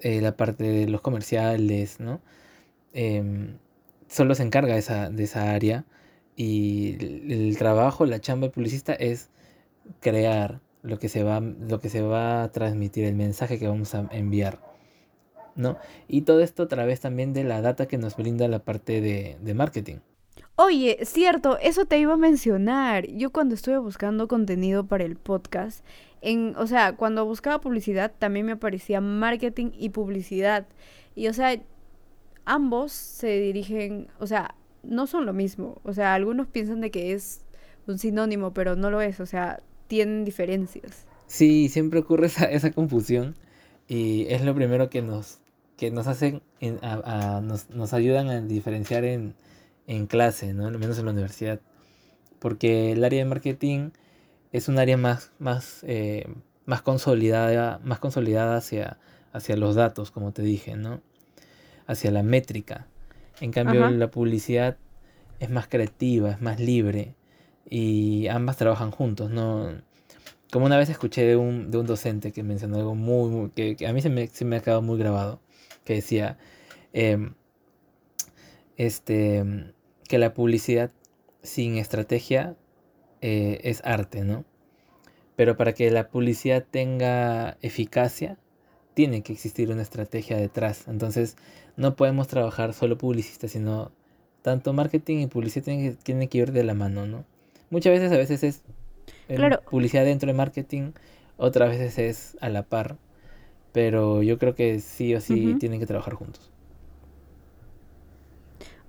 [0.00, 2.20] eh, la parte de los comerciales, ¿no?
[2.92, 3.58] Em,
[4.08, 5.84] solo se encarga esa, de esa área
[6.36, 6.96] y
[7.30, 9.30] el, trabajo, la chamba publicista es
[10.00, 13.94] crear, lo que se va, lo que se va a transmitir, el mensaje que vamos
[13.94, 14.58] a enviar.
[15.54, 15.78] ¿no?
[16.08, 19.36] Y todo esto a través también de la data que nos brinda la parte de,
[19.40, 19.96] de marketing.
[20.56, 23.06] Oye, cierto, eso te iba a mencionar.
[23.06, 25.84] Yo cuando estuve buscando contenido para el podcast,
[26.20, 30.66] en, o sea, cuando buscaba publicidad también me aparecía marketing y publicidad.
[31.14, 31.60] Y o sea,
[32.44, 35.80] ambos se dirigen, o sea, no son lo mismo.
[35.84, 37.40] O sea, algunos piensan de que es
[37.86, 39.20] un sinónimo, pero no lo es.
[39.20, 41.04] O sea, tienen diferencias.
[41.26, 43.34] Sí, siempre ocurre esa, esa confusión
[43.86, 45.40] y es lo primero que nos,
[45.76, 49.34] que nos hacen, nos, nos, ayudan a diferenciar en,
[49.86, 50.66] en clase, ¿no?
[50.66, 51.60] Al menos en la universidad.
[52.38, 53.90] Porque el área de marketing
[54.50, 56.26] es un área más, más, eh,
[56.64, 58.96] más consolidada, más consolidada hacia,
[59.34, 61.02] hacia los datos, como te dije, ¿no?
[61.86, 62.86] Hacia la métrica.
[63.42, 64.78] En cambio, la publicidad
[65.38, 67.14] es más creativa, es más libre
[67.68, 69.80] y ambas trabajan juntos, ¿no?
[70.52, 73.92] Como una vez escuché de un, de un docente que mencionó algo muy, que, a
[73.92, 75.40] mí se me, se me ha quedado muy grabado,
[75.84, 76.38] que decía
[76.92, 77.34] em,
[78.76, 79.72] este,
[80.08, 80.90] que la publicidad
[81.42, 82.56] sin estrategia
[83.22, 84.44] eh, es arte, ¿no?
[85.36, 88.38] Pero para que la publicidad tenga eficacia,
[88.94, 90.86] tiene que existir una estrategia detrás.
[90.88, 91.36] Entonces,
[91.76, 93.90] no podemos trabajar solo publicistas, sino
[94.42, 97.24] tanto marketing y publicidad tienen tienen que ir de la mano, ¿no?
[97.72, 98.62] Muchas veces a veces es
[99.34, 99.60] Claro.
[99.70, 100.92] publicidad dentro de marketing,
[101.38, 102.98] otras veces es a la par,
[103.72, 106.50] pero yo creo que sí o sí tienen que trabajar juntos.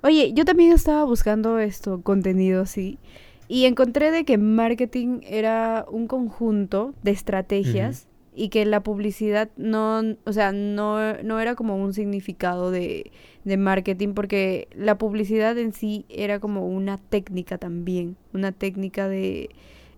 [0.01, 2.99] Oye, yo también estaba buscando esto, contenido, sí.
[3.47, 10.01] Y encontré de que marketing era un conjunto de estrategias y que la publicidad no,
[10.25, 13.11] o sea, no, no era como un significado de,
[13.43, 19.49] de marketing porque la publicidad en sí era como una técnica también, una técnica de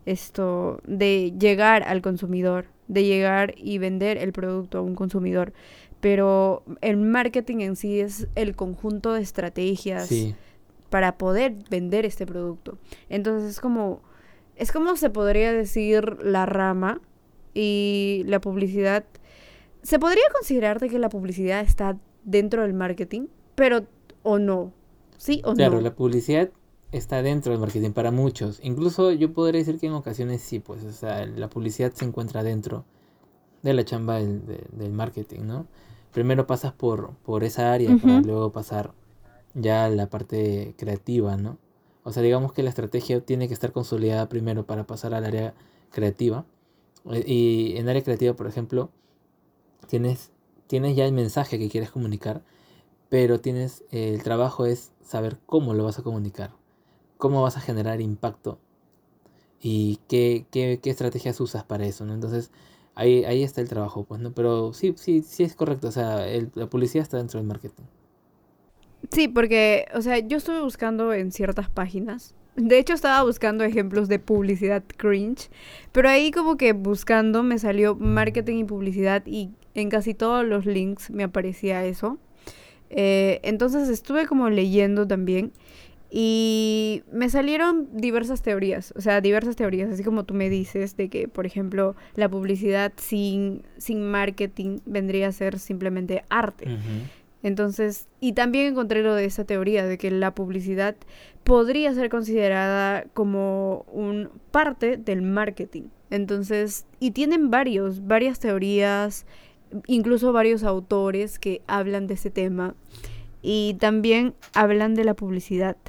[0.06, 5.54] esto, de llegar al consumidor, de llegar y vender el producto a un consumidor.
[6.02, 10.36] Pero el marketing en sí es el conjunto de estrategias Sí,
[10.90, 12.78] para poder vender este producto.
[13.10, 14.02] Entonces es como,
[14.56, 17.02] es como se podría decir la rama
[17.56, 19.06] y la publicidad.
[19.82, 23.88] Se podría considerar de que la publicidad está dentro del marketing, pero
[24.24, 24.74] o no.
[25.18, 25.82] ¿Sí o claro, no?
[25.82, 26.50] la publicidad
[26.92, 28.60] está dentro del marketing para muchos.
[28.64, 32.44] Incluso yo podría decir que en ocasiones sí, pues, o sea, la publicidad se encuentra
[32.44, 32.86] dentro
[33.64, 35.68] de la chamba del, de- del marketing, ¿no?
[36.14, 38.28] Primero pasas por, por esa área para Ujú.
[38.28, 38.94] luego pasar
[39.54, 41.58] ya a la parte creativa, ¿no?
[42.04, 45.54] O sea, digamos que la estrategia tiene que estar consolidada primero para pasar al área
[45.92, 46.46] creativa.
[47.12, 48.92] Eh, Y en área creativa, por ejemplo,
[49.88, 50.32] tienes,
[50.68, 52.44] tienes ya el mensaje que quieres comunicar,
[53.10, 56.52] pero tienes, el trabajo es saber cómo lo vas a comunicar,
[57.18, 58.60] cómo vas a generar impacto
[59.62, 62.14] y qué, qué, qué estrategias usas para eso, ¿no?
[62.14, 62.52] Entonces,
[62.96, 64.34] ahí, ahí está el trabajo, pues, ¿no?
[64.34, 67.84] Pero sí, sí, sí es correcto, o sea, el- la publicidad está dentro del marketing.
[69.12, 72.36] Sí, porque, o sea, yo estuve buscando en ciertas páginas.
[72.56, 75.50] De hecho, estaba buscando ejemplos de publicidad cringe,
[75.92, 80.66] pero ahí como que buscando me salió marketing y publicidad y en casi todos los
[80.66, 82.18] links me aparecía eso.
[82.90, 85.52] Eh, entonces estuve como leyendo también
[86.10, 91.10] y me salieron diversas teorías, o sea, diversas teorías, así como tú me dices, de
[91.10, 96.78] que, por ejemplo, la publicidad sin, sin marketing vendría a ser simplemente arte.
[97.44, 100.96] Entonces, y también encontré lo de esa teoría de que la publicidad
[101.46, 105.84] podría ser considerada como un parte del marketing.
[106.10, 109.26] Entonces, y tienen varios, varias teorías,
[109.86, 112.76] incluso varios autores que hablan de ese tema
[113.44, 115.78] y también hablan de la publicidad.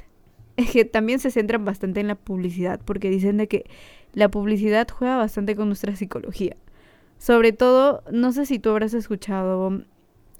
[0.57, 3.65] Es que también se centran bastante en la publicidad porque dicen de que
[4.13, 6.55] la publicidad juega bastante con nuestra psicología.
[7.19, 9.83] Sobre todo, no sé si tú habrás escuchado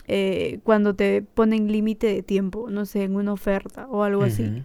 [0.07, 4.63] eh, cuando te ponen límite de tiempo, no sé, en una oferta o algo así.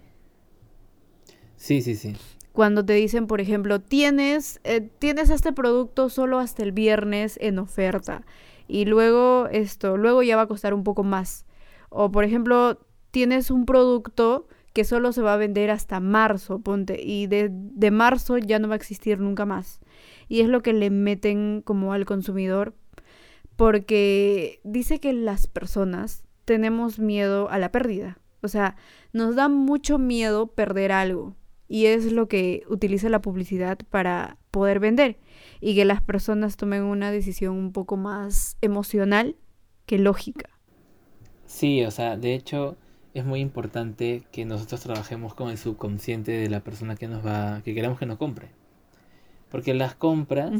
[1.63, 2.13] Sí, sí, sí.
[2.51, 7.57] Cuando te dicen, por ejemplo, tienes, eh, tienes este producto solo hasta el viernes en
[7.57, 8.25] oferta
[8.67, 11.45] y luego esto, luego ya va a costar un poco más.
[11.87, 17.01] O por ejemplo, tienes un producto que solo se va a vender hasta marzo, ponte,
[17.01, 19.79] y de, de marzo ya no va a existir nunca más.
[20.27, 22.75] Y es lo que le meten como al consumidor
[23.55, 28.17] porque dice que las personas tenemos miedo a la pérdida.
[28.41, 28.75] O sea,
[29.13, 31.37] nos da mucho miedo perder algo.
[31.73, 35.17] Y es lo que utiliza la publicidad para poder vender.
[35.59, 39.35] Y que las personas tomen una decisión un poco más emocional
[39.87, 40.51] que lógica.
[41.47, 42.77] Sí, o sea, de hecho
[43.15, 47.63] es muy importante que nosotros trabajemos con el subconsciente de la persona que nos va,
[47.63, 48.49] que queremos que nos compre.
[49.49, 50.53] Porque las compras,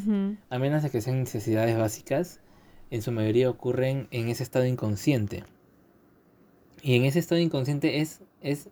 [0.50, 2.40] a menos de que sean necesidades básicas,
[2.90, 5.44] en su mayoría ocurren en ese estado inconsciente.
[6.82, 8.70] Y en ese estado inconsciente es, es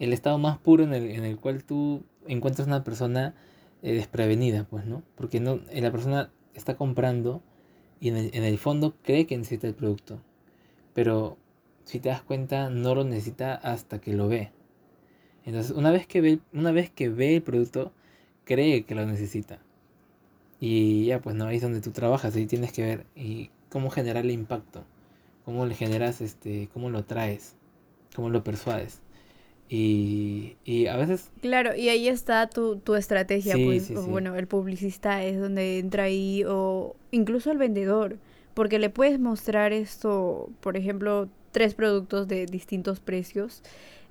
[0.00, 3.34] el estado más puro en el, en el cual tú encuentras una persona
[3.82, 5.04] eh, desprevenida, pues, ¿no?
[5.14, 7.42] Porque no, eh, la persona está comprando
[8.00, 10.20] y en el, el fondo cree que necesita el producto.
[10.94, 11.36] Pero
[11.84, 14.50] si te das cuenta, no lo necesita hasta que lo ve.
[15.44, 17.92] Entonces, una vez que ve, una vez que ve el producto,
[18.44, 19.58] cree que lo necesita.
[20.60, 24.32] Y ya, pues no, es donde tú trabajas, ahí tienes que ver y cómo generarle
[24.32, 24.84] impacto,
[25.44, 27.54] cómo le generas, este, cómo lo traes,
[28.14, 29.00] cómo lo persuades.
[29.70, 34.02] Y, y a veces, Claro, y ahí está tu, tu estrategia, Sí, pues, sí, o
[34.02, 34.10] sí.
[34.10, 38.18] bueno, el publicista es donde entra ahí, o incluso el vendedor,
[38.54, 43.62] porque le puedes mostrar esto, por ejemplo, tres productos de distintos precios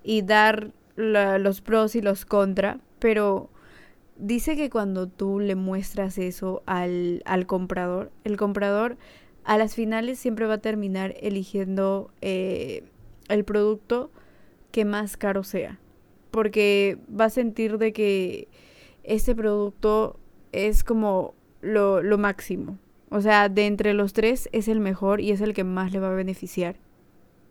[0.04, 3.50] y dar la- los pros y los contra, pero
[4.18, 8.98] dice que cuando tú le muestras eso al, al comprador, el comprador
[9.44, 12.84] a las finales siempre va a terminar eligiendo eh,
[13.30, 14.12] el producto
[14.72, 15.80] que más caro sea.
[16.32, 18.48] Porque va a sentir de que
[19.04, 20.20] ese producto
[20.52, 22.78] es como lo, lo máximo.
[23.10, 26.00] O sea, de entre los tres es el mejor y es el que más le
[26.00, 26.76] va a beneficiar.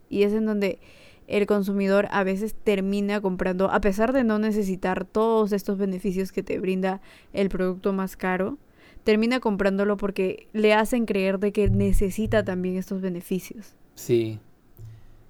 [0.08, 0.78] Y es en donde
[1.26, 6.42] el consumidor a veces termina comprando, a pesar de no necesitar todos estos beneficios que
[6.42, 7.00] te brinda
[7.32, 8.56] el producto más caro,
[9.04, 13.74] termina comprándolo porque le hacen creer de que necesita también estos beneficios.
[13.94, 14.40] Sí.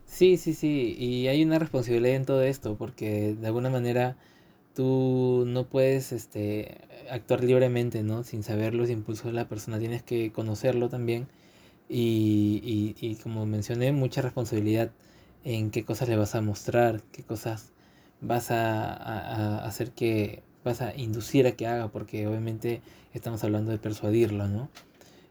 [0.09, 0.97] Sí, sí, sí.
[0.99, 4.17] Y hay una responsabilidad en todo esto, porque de alguna manera
[4.75, 6.79] tú no puedes este,
[7.11, 8.25] actuar libremente, ¿no?
[8.25, 9.79] Sin saber los impulsos de la persona.
[9.79, 11.29] Tienes que conocerlo también.
[11.89, 14.91] Y, y, y como mencioné, mucha responsabilidad
[15.45, 17.73] en qué cosas le vas a mostrar, qué cosas
[18.21, 22.83] vas a, hacer que, vas a inducir a que haga, porque obviamente
[23.15, 24.69] estamos hablando de persuadirlo, ¿no?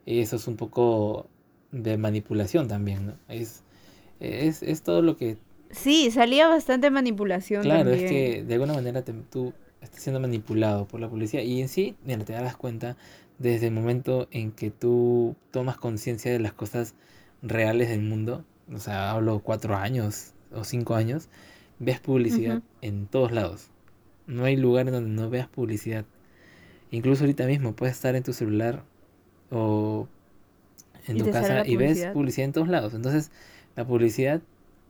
[0.06, 1.28] Eso es un poco
[1.72, 3.14] de manipulación también, ¿no?
[3.28, 3.64] Es,
[4.20, 5.38] es, es todo lo que...
[5.72, 7.64] Sí, salía bastante manipulación.
[7.64, 11.68] Claro, es que de alguna manera tú estás siendo manipulado por la policía y en
[11.68, 12.96] sí, mira, te das cuenta
[13.38, 16.96] desde el momento en que tú tomas conciencia de las cosas
[17.42, 21.30] reales del mundo, o sea, hablo cuatro años o cinco años,
[21.80, 23.70] ves publicidad en todos lados.
[24.26, 26.06] No hay lugar en donde no veas publicidad.
[26.92, 28.84] Incluso ahorita mismo puedes estar en tu celular
[29.52, 30.08] o
[31.08, 32.94] en tu casa y ves publicidad en todos lados.
[32.94, 33.32] Entonces,
[33.78, 34.42] la publicidad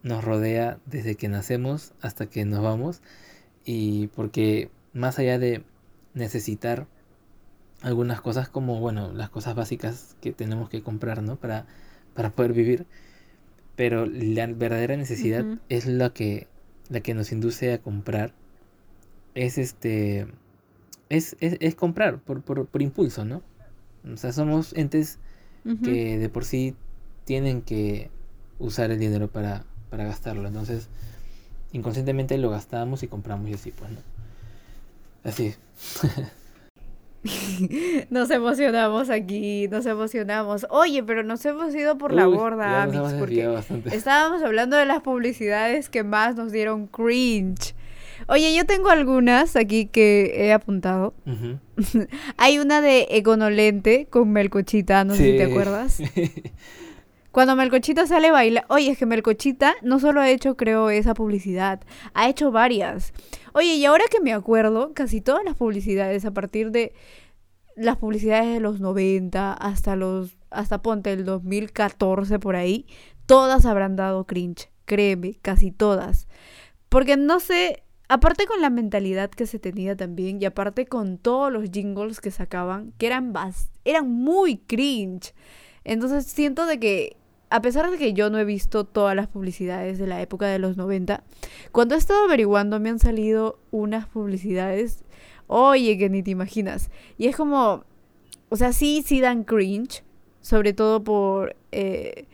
[0.01, 3.03] nos rodea desde que nacemos hasta que nos vamos.
[3.65, 5.63] Y porque más allá de
[6.15, 6.87] necesitar
[7.83, 11.35] algunas cosas como, bueno, las cosas básicas que tenemos que comprar, ¿no?
[11.35, 11.67] Para,
[12.15, 12.87] para poder vivir
[13.77, 16.47] pero la verdadera necesidad es la que,
[16.89, 18.33] la que nos induce a comprar.
[19.35, 20.27] Es este.
[21.09, 23.43] Es, es, comprar por, por, impulso, ¿no?
[24.11, 25.19] O sea, somos entes
[25.83, 26.75] que de por sí
[27.23, 28.09] tienen que
[28.59, 30.47] usar el dinero para, para gastarlo.
[30.47, 30.89] Entonces,
[31.71, 33.99] inconscientemente lo gastamos y compramos y así, pues, ¿no?
[35.23, 35.55] Así.
[38.09, 40.65] nos emocionamos aquí, nos emocionamos.
[40.69, 42.87] Oye, pero nos hemos ido por la borda,
[43.19, 47.75] porque estábamos hablando de las publicidades que más nos dieron cringe.
[48.27, 51.13] Oye, yo tengo algunas aquí que he apuntado.
[52.37, 55.99] Hay una de Econolente con Melcochita, no sé si te acuerdas.
[57.37, 61.13] Cuando Melcochita sale a bailar, oye, es que Melcochita no solo ha hecho, creo, esa
[61.13, 61.81] publicidad,
[62.15, 63.13] ha hecho varias.
[63.53, 66.93] Oye, y ahora que me acuerdo, casi todas las publicidades, a partir de
[67.75, 72.87] las publicidades de los 90 hasta los, hasta ponte el 2014 por ahí,
[73.27, 76.27] todas habrán dado cringe, créeme, casi todas.
[76.89, 81.53] Porque no sé, aparte con la mentalidad que se tenía también y aparte con todos
[81.53, 83.31] los jingles que sacaban, que eran,
[83.85, 85.35] eran muy cringe.
[85.83, 87.15] Entonces siento de que
[87.49, 90.59] a pesar de que yo no he visto todas las publicidades de la época de
[90.59, 91.23] los 90,
[91.71, 95.03] cuando he estado averiguando me han salido unas publicidades,
[95.47, 96.89] oye, que ni te imaginas.
[97.17, 97.85] Y es como,
[98.49, 100.03] o sea, sí, sí dan cringe,
[100.41, 101.55] sobre todo por...
[101.71, 102.25] Eh,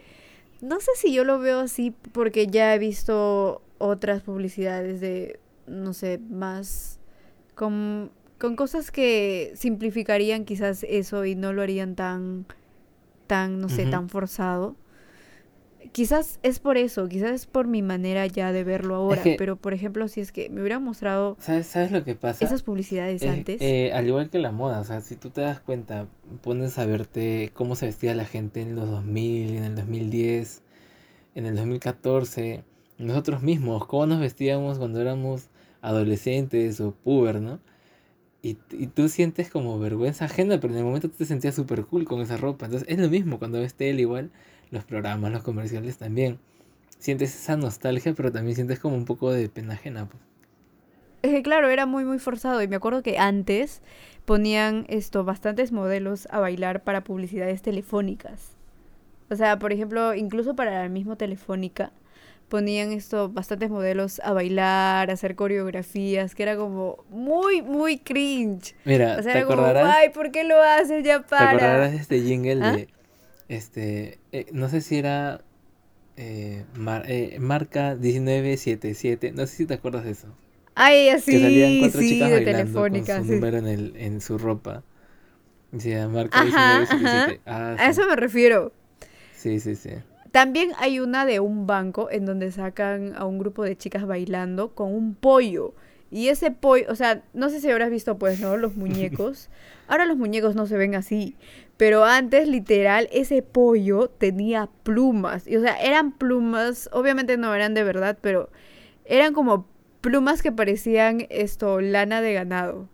[0.62, 5.94] no sé si yo lo veo así porque ya he visto otras publicidades de, no
[5.94, 7.00] sé, más
[7.54, 12.46] con, con cosas que simplificarían quizás eso y no lo harían tan,
[13.28, 14.78] tan, no sé, tan forzado
[15.92, 19.74] quizás es por eso, quizás es por mi manera ya de verlo ahora, pero por
[19.74, 22.46] ejemplo, si es que me hubieran mostrado ¿sabes, ¿sabes lo que pasa?
[22.46, 23.62] esas publicidades antes.
[23.62, 26.08] Eh, al igual que la moda, o sea, si tú te das cuenta,
[26.42, 30.62] pones a verte cómo se vestía la gente en los 2000, en el 2010,
[31.36, 32.64] en el 2014,
[32.98, 35.50] nosotros mismos, cómo nos vestíamos cuando éramos
[35.82, 37.60] adolescentes o puber, ¿no?
[38.42, 41.86] Y, y, tú sientes como vergüenza ajena, pero en el momento tú te sentías súper
[41.86, 42.66] cool con esa ropa.
[42.66, 44.32] Entonces es lo mismo cuando ves tele igual
[44.74, 46.40] los programas, los comerciales también.
[46.98, 50.08] Sientes esa nostalgia, pero también sientes como un poco de pena ajena.
[50.08, 50.22] Pues.
[51.22, 53.82] Es que claro, era muy muy forzado y me acuerdo que antes
[54.26, 58.56] ponían esto bastantes modelos a bailar para publicidades telefónicas.
[59.30, 61.92] O sea, por ejemplo, incluso para la misma telefónica
[62.50, 68.76] ponían esto bastantes modelos a bailar, a hacer coreografías, que era como muy muy cringe.
[68.86, 71.04] Mira, o sea, era como, ay, ¿por qué lo haces?
[71.04, 71.52] Ya para.
[71.52, 72.72] ¿Te acordarás de este jingle ¿Ah?
[72.74, 72.90] de
[73.50, 75.42] este, eh, no sé si era
[76.18, 76.66] eh,
[77.08, 80.28] eh, marca 1977, no sé si te acuerdas de eso.
[80.76, 84.38] Ay, así, que salían cuatro chicas de telefónica, con su número en, el, en su
[84.38, 84.84] ropa.
[85.72, 87.42] Decía marca 1977.
[87.46, 88.72] Ah, A eso me refiero.
[89.36, 89.92] Sí, sí, sí.
[90.32, 94.74] También hay una de un banco en donde sacan a un grupo de chicas bailando
[94.74, 95.74] con un pollo.
[96.14, 98.56] Y ese pollo, o sea, no sé si habrás visto pues, ¿no?
[98.58, 99.50] Los muñecos.
[99.88, 101.36] Ahora los muñecos no se ven así,
[101.76, 105.48] pero antes, literal, ese pollo tenía plumas.
[105.48, 108.50] Y, o sea, eran plumas, obviamente no eran de verdad, pero
[109.06, 109.68] eran como
[110.02, 112.88] plumas que parecían esto, lana de ganado.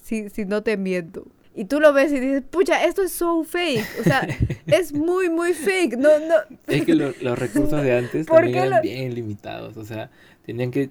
[0.00, 1.26] Si, si no te miento.
[1.54, 3.84] Y tú lo ves y dices, pucha, esto es so fake.
[4.00, 4.28] O sea,
[4.66, 5.96] es muy, muy fake.
[5.96, 6.34] No, no.
[6.68, 9.76] Es que lo- los recursos de antes ¿Por también eran lo- bien limitados.
[9.78, 10.10] O sea,
[10.44, 10.90] tenían que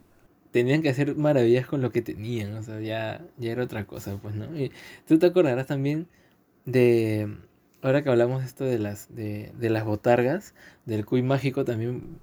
[0.55, 2.53] tenían que hacer maravillas con lo que tenían.
[2.55, 4.45] O sea, ya, ya era otra cosa, pues, ¿no?
[4.57, 4.71] Y
[5.07, 6.07] tú te acordarás también
[6.65, 7.27] de.
[7.81, 12.19] Ahora que hablamos esto de las, de, de las botargas, del cuy mágico también.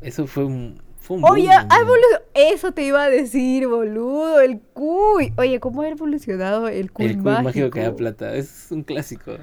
[0.00, 0.82] Eso fue un.
[0.98, 1.84] Fue un Oye, boom, ha ¿no?
[1.84, 5.32] evolu- eso te iba a decir, boludo, el cuy.
[5.38, 7.42] Oye, ¿cómo ha evolucionado el cuy, El cuy mágico?
[7.44, 8.34] mágico que da plata.
[8.34, 9.38] Es un clásico.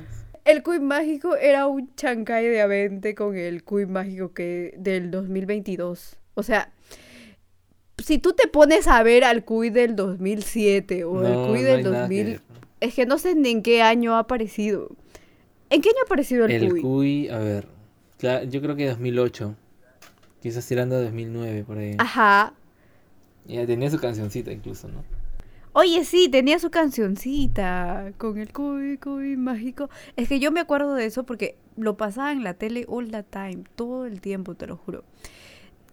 [0.45, 6.17] El cuy mágico era un chancay de Avente con el cuy mágico que del 2022.
[6.35, 6.72] O sea,
[8.03, 11.55] si tú te pones a ver al cuy del 2007 o No, el no del
[11.55, 12.41] hay nada que 2000, ver.
[12.79, 14.89] es que no sé ni en qué año ha aparecido.
[15.69, 16.81] ¿En qué año ha aparecido el, El cuy?
[16.81, 17.67] cuy, a ver.
[18.49, 19.55] yo creo que 2008.
[20.41, 21.95] Quizás tirando a 2009 por ahí.
[21.97, 22.53] Ajá.
[23.45, 25.03] Ya tenía su cancioncita incluso, ¿no?
[25.75, 29.89] Oye, sí, tenía su cancioncita con el cuy, cuy mágico.
[30.15, 33.23] Es que yo me acuerdo de eso porque lo pasaba en la tele all the
[33.23, 35.03] time, todo el tiempo, te lo juro.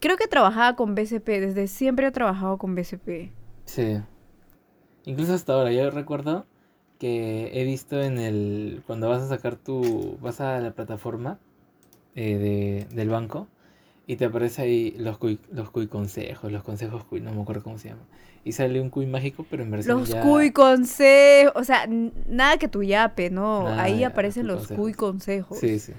[0.01, 3.31] Creo que trabajaba con BCP, desde siempre he trabajado con BCP.
[3.65, 4.01] Sí.
[5.05, 6.45] Incluso hasta ahora, yo recuerdo
[6.99, 8.83] que he visto en el...
[8.87, 10.17] Cuando vas a sacar tu...
[10.19, 11.39] Vas a la plataforma
[12.15, 12.37] eh,
[12.89, 13.47] de, del banco
[14.07, 17.63] y te aparece ahí los cuy, los cuy consejos, los consejos cuy, no me acuerdo
[17.63, 18.01] cómo se llama.
[18.43, 20.21] Y sale un cuy mágico, pero en versión Los ya...
[20.21, 21.87] cuy consejos, o sea,
[22.27, 23.63] nada que tu yape, no.
[23.63, 25.59] Nada, Ahí aparecen los cuy consejos.
[25.59, 25.93] Sí, sí.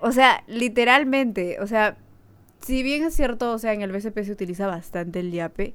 [0.00, 1.98] O sea, literalmente, o sea,
[2.62, 5.74] si bien es cierto, o sea, en el BCP se utiliza bastante el yape,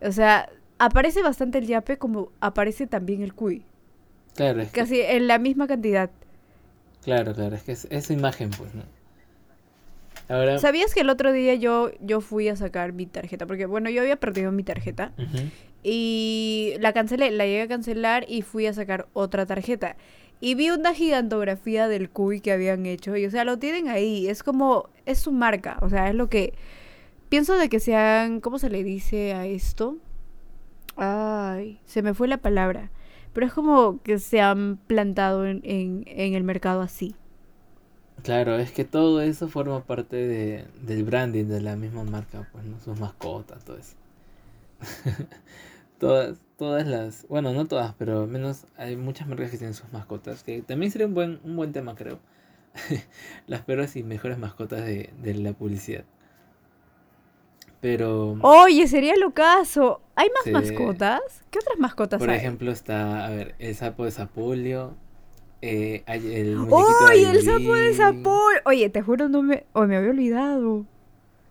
[0.00, 3.64] o sea, aparece bastante el yape como aparece también el cuy.
[4.34, 6.10] Claro, que- Casi en la misma cantidad.
[7.04, 8.82] claro, claro, es que es, es su imagen, pues, ¿no?
[10.28, 10.58] Ahora...
[10.58, 13.46] ¿Sabías que el otro día yo, yo fui a sacar mi tarjeta?
[13.46, 15.12] Porque, bueno, yo había perdido mi tarjeta
[15.82, 19.96] y la cancelé, la llegué a cancelar y fui a sacar otra tarjeta.
[20.42, 24.28] Y vi una gigantografía del cuy que habían hecho y, o sea, lo tienen ahí.
[24.28, 26.54] Es como, es su marca, o sea, es lo que...
[27.30, 29.98] Pienso de que sean, ¿cómo se le dice a esto?
[30.96, 32.90] Ay, se me fue la palabra.
[33.32, 37.16] Pero es como que se han plantado en, en, en el mercado así.
[38.22, 42.64] Claro, es que todo eso forma parte de, del branding de la misma marca, pues,
[42.64, 42.78] ¿no?
[42.80, 43.96] Sus mascotas, todo eso.
[46.02, 49.92] todas, todas las, bueno, no todas, pero al menos hay muchas marcas que tienen sus
[49.92, 52.18] mascotas, que también sería un buen, un buen tema, creo.
[53.46, 56.04] las peores y mejores mascotas de, de la publicidad.
[57.80, 60.00] Pero, Oye, sería lo caso.
[60.16, 61.20] ¿Hay más mascotas?
[61.52, 62.38] ¿Qué otras mascotas por hay?
[62.38, 64.96] ejemplo, está, a ver, el sapo de Sapolio,
[65.60, 68.60] eh, hay el ¡Oye, el sapo de Sapolio!
[68.64, 69.66] Oye, te juro, no me...
[69.72, 70.84] Oh, me había olvidado.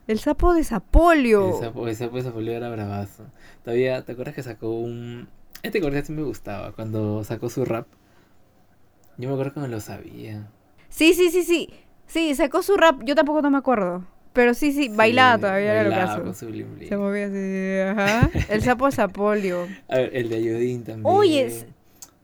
[0.08, 1.48] El sapo de Sapolio.
[1.54, 3.26] El sapo, el sapo de Sapolio era bravazo.
[3.64, 5.28] Todavía, ¿te acuerdas que sacó un...
[5.64, 7.88] Este comercial sí me gustaba, cuando sacó su rap.
[9.18, 10.48] Yo me acuerdo que me lo sabía.
[10.90, 11.70] Sí, sí, sí, sí.
[12.08, 13.02] Sí, sacó su rap.
[13.04, 14.06] Yo tampoco no me acuerdo.
[14.34, 16.24] Pero sí, sí, bailaba Sí, todavía, era lo bailaba caso.
[16.24, 16.90] con su bling bling.
[16.90, 18.32] Se movía así, ajá.
[18.50, 19.68] El sapo de Sapolio.
[19.90, 21.06] A ver, el de Ayudín también.
[21.16, 21.66] Oye, es-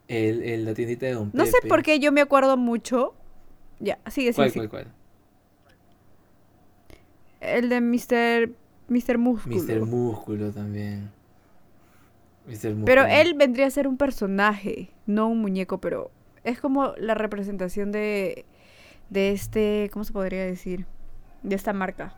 [0.07, 3.13] El, el, la tiendita de Don No sé por qué yo me acuerdo mucho.
[3.80, 4.86] Ya, sigue, ¿Cuál, sigue, cuál, sigue.
[4.89, 4.96] cuál?
[7.47, 8.49] El de Mr.
[8.89, 9.17] Mr.
[9.17, 9.55] Músculo.
[9.55, 9.85] Mr.
[9.85, 11.11] Músculo también.
[12.47, 12.51] Mr.
[12.69, 12.85] Músculo.
[12.85, 16.11] Pero él vendría a ser un personaje, no un muñeco, pero
[16.43, 18.45] es como la representación de,
[19.09, 20.85] de este, ¿cómo se podría decir?
[21.43, 22.15] De esta marca,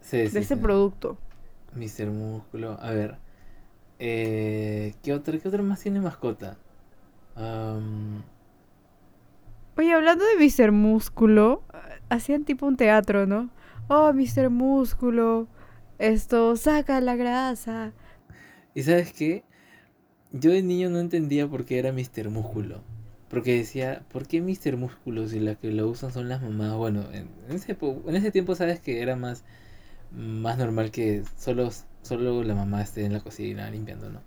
[0.00, 0.60] Sí, de sí, este sí.
[0.60, 1.18] producto.
[1.74, 2.06] Mr.
[2.10, 2.78] Músculo.
[2.80, 3.16] A ver.
[3.98, 6.56] Eh, ¿qué, otra, ¿Qué otra más tiene mascota?
[9.76, 10.72] Oye, hablando de Mr.
[10.72, 11.62] Músculo,
[12.08, 13.50] hacían tipo un teatro, ¿no?
[13.88, 14.50] Oh, Mr.
[14.50, 15.46] Músculo,
[15.98, 17.92] esto, saca la grasa.
[18.74, 19.44] ¿Y sabes qué?
[20.32, 22.30] Yo de niño no entendía por qué era Mr.
[22.30, 22.82] Músculo.
[23.30, 24.76] Porque decía, ¿por qué Mr.
[24.76, 26.74] Músculo si la que lo usan son las mamás?
[26.76, 29.44] Bueno, en, ese, po- en ese tiempo sabes que era más,
[30.12, 31.70] más normal que solo,
[32.02, 34.20] solo la mamá esté en la cocina limpiando, ¿no?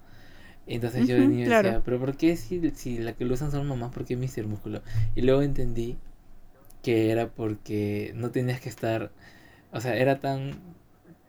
[0.67, 1.47] Entonces yo de niño claro.
[1.47, 4.47] decía, ¿pero por qué si, si la que lo usan son mamás, por qué Mr.
[4.47, 4.81] Músculo?
[5.15, 5.97] Y luego entendí
[6.83, 9.11] que era porque no tenías que estar,
[9.71, 10.51] o sea, era tan...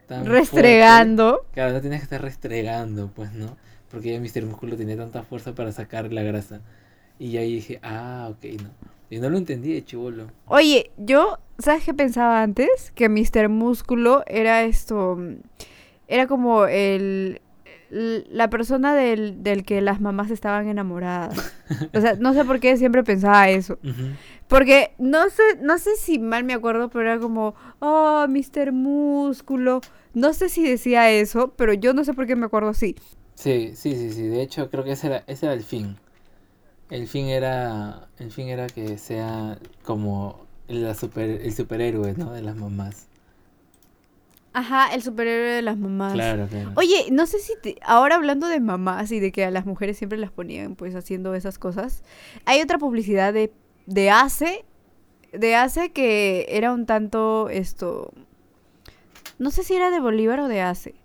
[0.07, 1.47] tan fuerte Restregando.
[1.53, 3.57] Claro, no tienes que estar restregando, pues, ¿no?
[3.91, 4.47] Porque ya Mr.
[4.47, 6.61] Músculo tenía tanta fuerza para sacar la grasa.
[7.18, 8.70] Y ahí dije, ah, ok, no.
[9.11, 10.30] Y no lo entendí de chivolo.
[10.47, 12.93] Oye, yo, ¿sabes qué pensaba antes?
[12.95, 13.49] Que Mr.
[13.49, 15.16] Músculo era esto.
[15.16, 15.36] mm,
[16.09, 17.41] Era como el.
[17.91, 21.55] La persona del, del que las mamás estaban enamoradas.
[21.95, 23.78] O sea, no sé por qué siempre pensaba eso.
[24.47, 28.72] Porque no sé, no sé si mal me acuerdo, pero era como, oh, Mr.
[28.72, 29.82] Músculo.
[30.14, 32.97] No sé si decía eso, pero yo no sé por qué me acuerdo así.
[33.34, 34.22] Sí, sí, sí, sí.
[34.22, 35.97] De hecho, creo que ese era, ese era el fin.
[36.91, 42.32] El fin era, el fin era que sea como la super, el superhéroe, ¿no?
[42.32, 43.07] De las mamás.
[44.59, 46.14] Ajá, el superhéroe de las mamás.
[46.14, 46.72] Claro, claro.
[46.74, 49.96] Oye, no sé si te- ahora hablando de mamás y de que a las mujeres
[49.96, 52.02] siempre las ponían pues haciendo esas cosas,
[52.44, 53.52] hay otra publicidad de,
[53.86, 54.64] de Ace,
[55.32, 58.12] de Ace que era un tanto esto,
[59.38, 60.96] no sé si era de Bolívar o de Ace.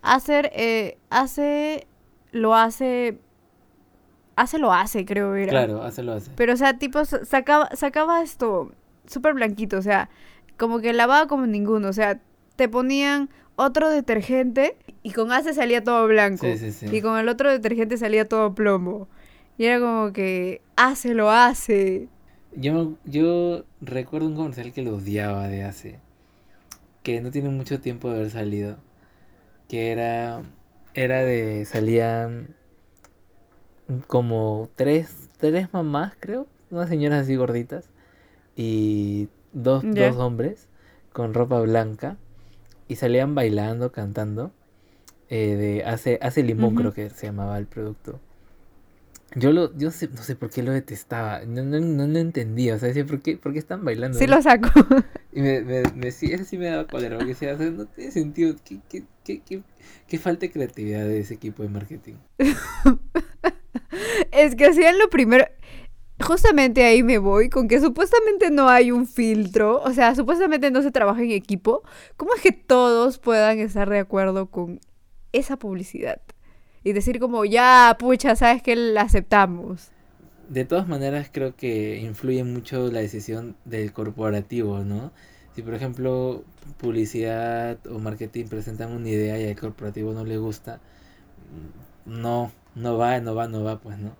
[0.00, 1.86] Hacer, eh, Ace
[2.30, 3.18] lo hace,
[4.36, 5.50] Ace lo hace creo era.
[5.50, 6.30] Claro, hace lo hace.
[6.34, 8.72] Pero o sea, tipo sa- sacaba, sacaba esto
[9.06, 10.08] súper blanquito, o sea,
[10.56, 12.20] como que lavaba como ninguno, o sea,
[12.62, 16.46] te ponían otro detergente y con Ace salía todo blanco.
[16.46, 16.86] Sí, sí, sí.
[16.96, 19.08] Y con el otro detergente salía todo plomo.
[19.58, 22.06] Y era como que hace lo hace.
[22.54, 25.98] Yo, yo recuerdo un comercial que lo odiaba de hace,
[27.02, 28.76] que no tiene mucho tiempo de haber salido,
[29.68, 30.42] que era,
[30.94, 32.54] era de, salían
[34.06, 37.90] como tres, tres mamás, creo, unas señoras así gorditas,
[38.54, 40.68] y dos, dos hombres
[41.12, 42.18] con ropa blanca,
[42.92, 44.52] y salían bailando, cantando,
[45.28, 48.20] eh, de hace, hace limón creo que se llamaba el producto.
[49.34, 52.74] Yo lo, yo sé- no sé por qué lo detestaba, no, no, no lo entendía,
[52.74, 54.18] o sea, decía, ¿por qué, por qué están bailando?
[54.18, 54.36] Sí no?
[54.36, 54.68] lo saco.
[55.32, 57.86] Y me, me, me, sí, eso sí me daba cólera, porque decía, o sea, no
[57.86, 59.62] tiene sentido, qué, qué, qué, qué,
[60.06, 62.16] qué falta de creatividad de ese equipo de marketing.
[64.32, 65.46] es que hacían lo primero.
[66.22, 70.82] Justamente ahí me voy con que supuestamente no hay un filtro, o sea, supuestamente no
[70.82, 71.82] se trabaja en equipo.
[72.16, 74.80] ¿Cómo es que todos puedan estar de acuerdo con
[75.32, 76.20] esa publicidad?
[76.84, 79.90] Y decir como, ya, pucha, sabes que la aceptamos.
[80.48, 85.12] De todas maneras, creo que influye mucho la decisión del corporativo, ¿no?
[85.54, 86.44] Si, por ejemplo,
[86.78, 90.80] publicidad o marketing presentan una idea y al corporativo no le gusta,
[92.06, 94.16] mm, no, no va, no va, no va, pues, ¿no?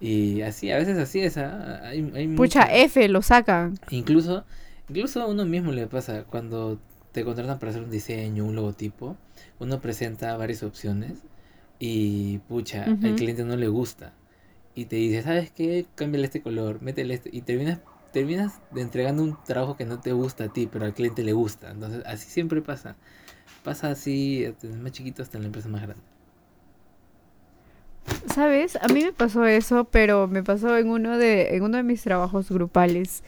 [0.00, 1.80] Y así, a veces así es, ¿ah?
[1.84, 3.78] Hay, hay Pucha, F, lo sacan.
[3.90, 4.44] Incluso,
[4.88, 6.78] incluso a uno mismo le pasa cuando
[7.12, 9.16] te contratan para hacer un diseño, un logotipo,
[9.58, 11.22] uno presenta varias opciones
[11.78, 13.16] y pucha, al Ujú.
[13.16, 14.12] cliente no le gusta.
[14.74, 15.86] Y te dice, ¿sabes qué?
[15.94, 17.30] Cámbiale este color, métele este.
[17.32, 17.80] Y terminas,
[18.12, 21.32] terminas de entregando un trabajo que no te gusta a ti, pero al cliente le
[21.32, 21.70] gusta.
[21.70, 22.96] Entonces, así siempre pasa.
[23.64, 24.46] Pasa así,
[24.82, 26.02] más chiquito hasta en la empresa más grande.
[28.34, 28.76] ¿Sabes?
[28.76, 32.02] A mí me pasó eso, pero me pasó en uno de, en uno de mis
[32.02, 33.22] trabajos grupales.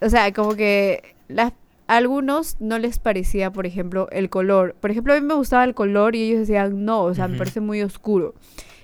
[0.00, 1.52] O sea, como que las,
[1.88, 4.74] a algunos no les parecía, por ejemplo, el color.
[4.80, 7.38] Por ejemplo, a mí me gustaba el color y ellos decían, no, o sea, me
[7.38, 8.34] parece muy oscuro.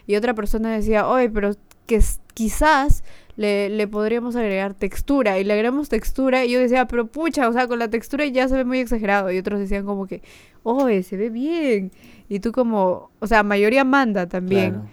[0.07, 1.55] Y otra persona decía, oye, pero
[1.87, 2.01] que
[2.35, 3.05] quizás
[3.37, 5.39] le, le podríamos agregar textura.
[5.39, 8.49] Y le agregamos textura y yo decía, pero pucha, o sea, con la textura ya
[8.49, 9.31] se ve muy exagerado.
[9.31, 10.23] Y otros decían como que,
[10.63, 11.93] oye, se ve bien.
[12.29, 14.73] Y tú como, o sea, mayoría manda también.
[14.73, 14.89] Claro.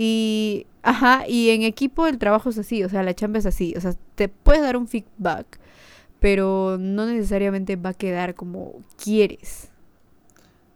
[0.00, 3.74] Y, ajá, y en equipo el trabajo es así, o sea, la chamba es así,
[3.76, 5.58] o sea, te puedes dar un feedback,
[6.20, 9.70] pero no necesariamente va a quedar como quieres.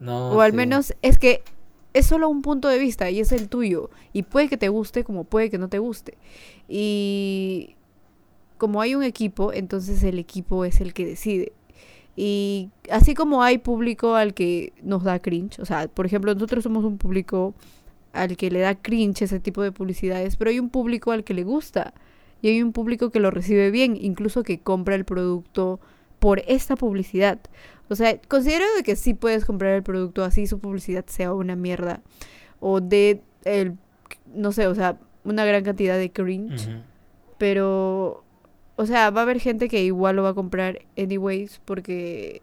[0.01, 0.57] No, o al sí.
[0.57, 1.45] menos es que
[1.93, 3.91] es solo un punto de vista y es el tuyo.
[4.13, 6.17] Y puede que te guste como puede que no te guste.
[6.69, 7.77] Y
[8.59, 11.53] como hay un equipo, entonces el equipo es el que decide.
[12.17, 16.63] Y así como hay público al que nos da cringe, o sea, por ejemplo, nosotros
[16.63, 17.55] somos un público
[18.13, 21.35] al que le da cringe ese tipo de publicidades, pero hay un público al que
[21.35, 21.95] le gusta.
[22.43, 25.81] Y hay un público que lo recibe bien, incluso que compra el producto
[26.23, 27.41] por esta publicidad.
[27.89, 31.57] O sea, considero de que sí puedes comprar el producto así su publicidad sea una
[31.57, 32.01] mierda.
[32.61, 33.77] O de el
[34.33, 36.69] no sé, o sea, una gran cantidad de cringe.
[37.39, 38.23] Pero,
[38.77, 42.41] o sea, va a haber gente que igual lo va a comprar anyways porque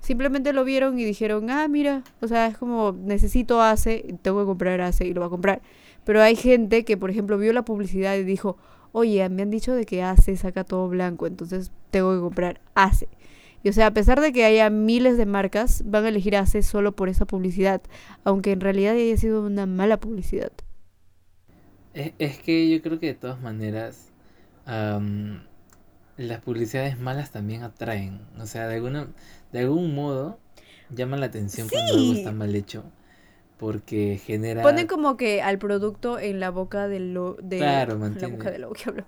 [0.00, 4.46] simplemente lo vieron y dijeron, ah, mira, o sea, es como necesito ACE, tengo que
[4.46, 5.62] comprar ACE y lo va a comprar.
[6.02, 8.56] Pero hay gente que, por ejemplo, vio la publicidad y dijo,
[8.90, 13.06] oye, me han dicho de que ACE saca todo blanco, entonces tengo que comprar ACE.
[13.62, 16.62] Y o sea, a pesar de que haya miles de marcas, van a elegir ACE
[16.62, 17.82] solo por esa publicidad,
[18.24, 20.52] aunque en realidad haya sido una mala publicidad.
[21.94, 24.12] Es, es que yo creo que de todas maneras
[26.16, 28.20] las publicidades malas también atraen.
[28.38, 29.08] O sea, de alguna,
[29.52, 30.38] de algún modo
[30.90, 32.18] llaman la atención cuando algo Sí.
[32.18, 32.84] está mal hecho.
[33.58, 34.62] Porque genera...
[34.62, 38.58] Ponen como que al producto en la boca del lo, de Claro, en la boca
[38.58, 39.04] lobo que hablo.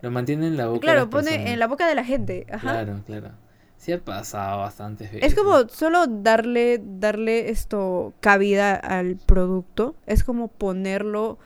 [0.00, 1.52] Lo mantiene en la boca de Claro, las pone personas.
[1.52, 2.60] en la boca de la gente, ajá.
[2.60, 3.30] Claro, claro.
[3.78, 5.32] Sí ha pasado bastantes veces.
[5.32, 11.38] Es como solo darle darle esto cabida al producto, es como ponerlo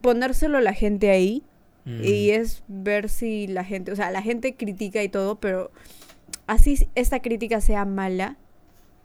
[0.00, 1.44] ponérselo a la gente ahí
[1.84, 5.70] Mm, y es ver si la gente, o sea, la gente critica y todo, pero
[6.46, 8.36] así esta crítica sea mala,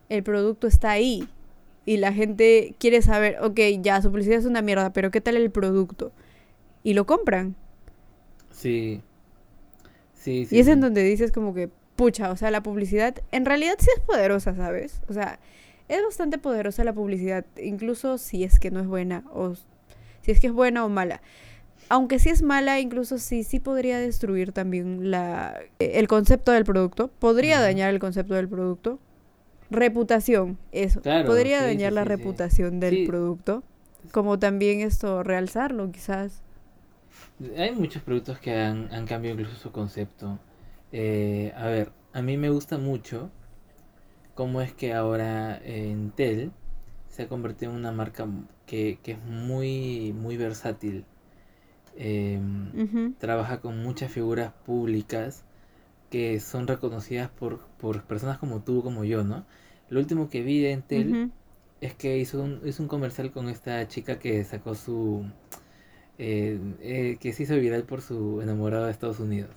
[0.09, 1.27] el producto está ahí
[1.85, 5.37] y la gente quiere saber, ok, ya, su publicidad es una mierda, pero ¿qué tal
[5.37, 6.11] el producto?
[6.83, 7.55] y lo compran.
[8.51, 9.01] Sí.
[10.13, 10.55] Sí, sí.
[10.55, 10.71] y es sí.
[10.71, 14.55] en donde dices como que, pucha, o sea, la publicidad en realidad sí es poderosa,
[14.55, 15.01] ¿sabes?
[15.09, 15.39] O sea,
[15.89, 19.55] es bastante poderosa la publicidad, incluso si es que no es buena o
[20.21, 21.21] si es que es buena o mala.
[21.89, 27.09] Aunque sí es mala, incluso sí, sí podría destruir también la, el concepto del producto,
[27.19, 28.99] podría dañar el concepto del producto.
[29.69, 31.01] Reputación, eso.
[31.01, 33.63] Claro, podría sí, dañar sí, la sí, reputación del producto.
[34.11, 36.41] Como también esto, realzarlo quizás.
[37.57, 40.39] Hay muchos productos que han, han cambiado incluso su concepto.
[40.91, 43.31] Eh, a ver, a mí me gusta mucho
[44.35, 46.51] cómo es que ahora eh, Intel
[47.09, 48.27] se ha convertido en una marca
[48.65, 51.05] que, que es muy, muy versátil.
[51.97, 52.75] Em,
[53.19, 55.43] trabaja con muchas figuras públicas
[56.11, 59.45] que son reconocidas por, por personas como tú, como yo, ¿no?
[59.89, 61.19] Lo último que vi de Intel
[61.81, 65.25] es que hizo un, hizo un comercial con esta chica que sacó su...
[66.17, 69.51] eh, eh, que se hizo viral por su enamorado de Estados Unidos.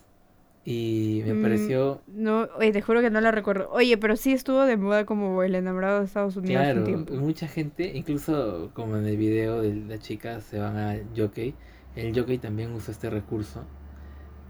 [0.64, 2.02] Y me Mm, pareció...
[2.06, 3.70] No, oye, te juro que no la recuerdo.
[3.72, 7.14] Oye, pero sí estuvo de moda como el enamorado de Estados Unidos Claro, un tiempo.
[7.14, 11.54] mucha gente, incluso como en el video de la chica, se van a Jockey.
[11.96, 13.64] El Jockey también usó este recurso.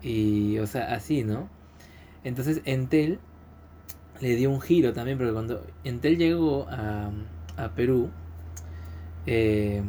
[0.03, 1.49] Y, o sea, así, ¿no?
[2.25, 3.19] Entonces, Entel
[4.21, 7.11] le dio un giro también, porque cuando Entel llegó a,
[7.57, 8.11] a Perú,
[9.27, 9.83] eh,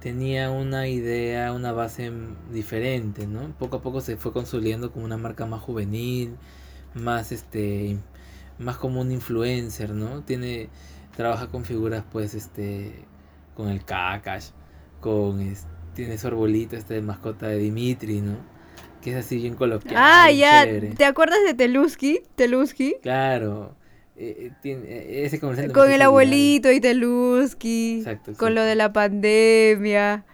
[0.00, 2.12] tenía una idea, una base
[2.52, 3.52] diferente, ¿no?
[3.58, 6.36] Poco a poco se fue consolidando como una marca más juvenil,
[6.94, 7.98] más este,
[8.58, 10.22] más como un influencer, ¿no?
[10.22, 10.68] Tiene,
[11.16, 13.04] trabaja con figuras, pues, este,
[13.56, 14.50] con el Kakash,
[15.00, 18.36] con, es- tiene su arbolito, este de mascota de Dimitri, ¿no?
[19.02, 19.94] Que es así bien coloquial.
[19.96, 20.64] Ah, ya.
[20.64, 20.88] chévere.
[20.94, 22.22] ¿Te acuerdas de Teluski?
[22.36, 22.96] Teluski.
[23.02, 23.76] Claro.
[24.18, 27.98] Eh, eh, tiene, eh, ese comercial también Con el abuelito y Teluski.
[27.98, 30.24] Exacto, Con lo de la pandemia.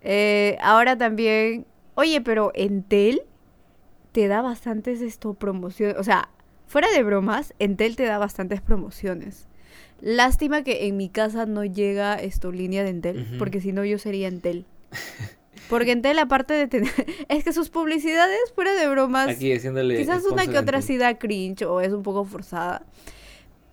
[0.00, 1.66] Eh, ahora también.
[1.94, 3.22] Oye, pero Entel
[4.12, 5.96] te da bastantes esto promociones.
[5.98, 6.30] O sea,
[6.66, 9.46] fuera de bromas, Entel te da bastantes promociones.
[10.00, 13.98] Lástima que en mi casa no llega esto línea de Entel, porque si no yo
[13.98, 14.64] sería Entel.
[15.68, 16.92] Porque Entel, aparte de tener.
[17.28, 19.28] es que sus publicidades, fuera de bromas.
[19.28, 19.96] Aquí haciéndole.
[19.96, 22.86] Quizás una que otra sí da cringe o es un poco forzada.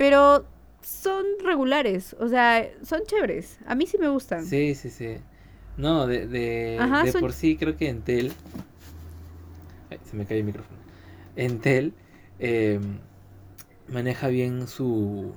[0.03, 0.45] Pero
[0.81, 2.15] son regulares.
[2.19, 3.59] O sea, son chéveres.
[3.65, 4.45] A mí sí me gustan.
[4.45, 5.15] Sí, sí, sí.
[5.77, 8.31] No, de, de, Ajá, de son- por sí creo que Entel.
[9.89, 10.77] Ay, se me cae el micrófono.
[11.35, 11.93] Entel
[12.39, 12.79] eh,
[13.87, 15.33] maneja bien su,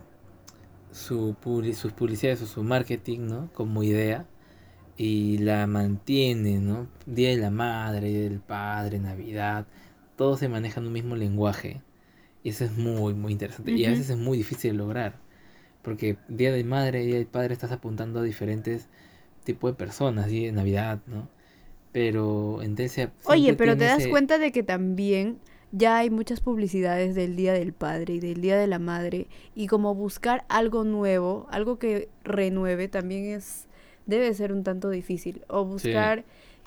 [0.92, 1.36] su
[1.74, 3.50] sus publicidades o su marketing, ¿no?
[3.54, 4.26] Como idea.
[4.96, 6.88] Y la mantiene, ¿no?
[7.06, 9.66] Día de la madre, Día del padre, Navidad.
[10.16, 11.82] Todos se manejan un mismo lenguaje.
[12.46, 13.72] Y eso es muy, muy interesante.
[13.72, 15.16] Y a veces es muy difícil de lograr.
[15.82, 18.86] Porque Día de Madre, Día del Padre estás apuntando a diferentes
[19.42, 21.28] tipos de personas, Día de Navidad, ¿no?
[21.90, 25.38] Pero Entel se Oye, pero te das ese- cuenta de que también
[25.72, 29.26] ya hay muchas publicidades del Día del Padre y del Día de la Madre.
[29.56, 33.66] Y como buscar algo nuevo, algo que renueve, también es
[34.06, 35.42] debe ser un tanto difícil.
[35.48, 36.24] O buscar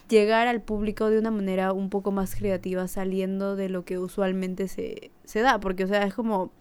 [0.10, 4.68] llegar al público de una manera un poco más creativa, saliendo de lo que usualmente
[4.68, 5.60] se, se da.
[5.60, 6.51] Porque, o sea, es como...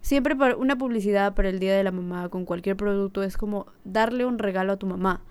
[0.00, 3.66] Siempre para una publicidad para el Día de la Mamá con cualquier producto es como
[3.84, 5.24] darle un regalo a tu mamá.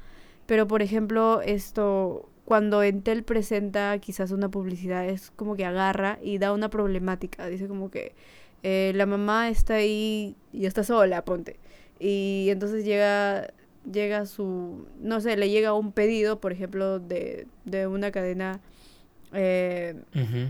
[0.45, 6.37] Pero, por ejemplo, esto, cuando Entel presenta quizás una publicidad, es como que agarra y
[6.37, 7.47] da una problemática.
[7.47, 8.13] Dice como que
[8.63, 11.59] eh, la mamá está ahí y está sola, ponte.
[11.99, 13.47] Y entonces llega,
[13.91, 18.59] llega su, no sé, le llega un pedido, por ejemplo, de, de una cadena,
[19.33, 19.95] eh,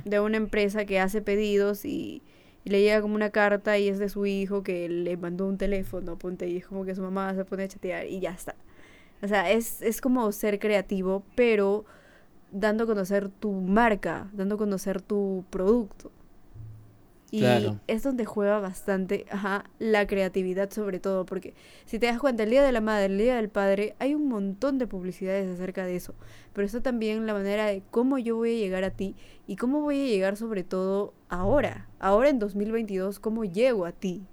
[0.05, 2.21] de una empresa que hace pedidos y,
[2.63, 5.57] y le llega como una carta y es de su hijo que le mandó un
[5.57, 8.55] teléfono, ponte, y es como que su mamá se pone a chatear y ya está.
[9.21, 11.85] O sea, es, es como ser creativo, pero
[12.51, 16.11] dando a conocer tu marca, dando a conocer tu producto.
[17.32, 17.80] Y Claro.
[17.88, 21.53] es donde juega bastante ajá, la creatividad sobre todo, porque
[21.86, 24.30] si te das cuenta, el Día de la Madre, el Día del Padre, hay un
[24.30, 26.15] montón de publicidades acerca de eso,
[26.53, 29.15] pero está también la manera de cómo yo voy a llegar a ti
[29.45, 34.25] y cómo voy a llegar sobre todo ahora, ahora en 2022, cómo llego a ti.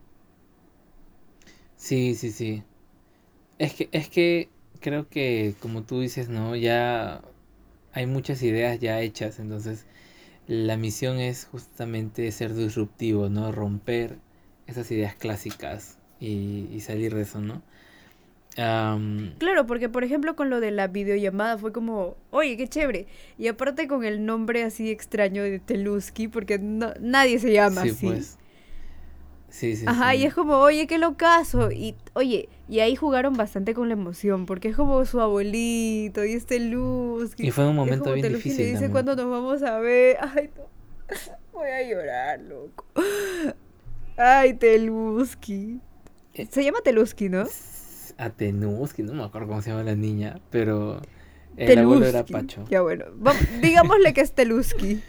[1.76, 2.62] Sí, sí, sí.
[3.58, 6.56] Es que, es que creo que, como tú dices, ¿no?
[6.56, 7.22] Ya
[7.92, 9.86] hay muchas ideas ya hechas, entonces
[10.46, 13.52] la misión es justamente ser disruptivo, ¿no?
[13.52, 14.18] Romper
[14.66, 17.62] esas ideas clásicas y, y salir de eso, ¿no?
[18.56, 23.08] Am, Claro, porque por ejemplo con lo de la videollamada fue como, oye, qué chévere.
[23.36, 27.88] Y aparte con el nombre así extraño de Teluski, porque no, nadie se llama sí,
[27.88, 28.06] así.
[28.06, 28.38] pues.
[29.54, 29.84] Sí, sí.
[29.86, 30.18] Ajá, sí.
[30.18, 31.70] y es como, oye, qué locazo.
[31.70, 36.32] Y, oye, y ahí jugaron bastante con la emoción, porque es como su abuelito y
[36.32, 37.34] este luz.
[37.38, 39.78] Y fue un es momento como bien Teluski difícil le dice cuándo nos vamos a
[39.78, 40.16] ver.
[40.34, 40.64] Ay, no.
[41.52, 42.84] Voy a llorar, loco.
[44.16, 45.78] Ay, Teluski.
[46.34, 46.48] Eh.
[46.50, 47.44] Se llama Teluski, ¿no?
[48.18, 51.00] Atenuski, no me acuerdo cómo se llama la niña, pero
[51.56, 52.32] el abuelo era Teluski.
[52.32, 52.64] Pacho.
[52.70, 53.04] Ya bueno,
[53.62, 55.00] digámosle que es Teluski.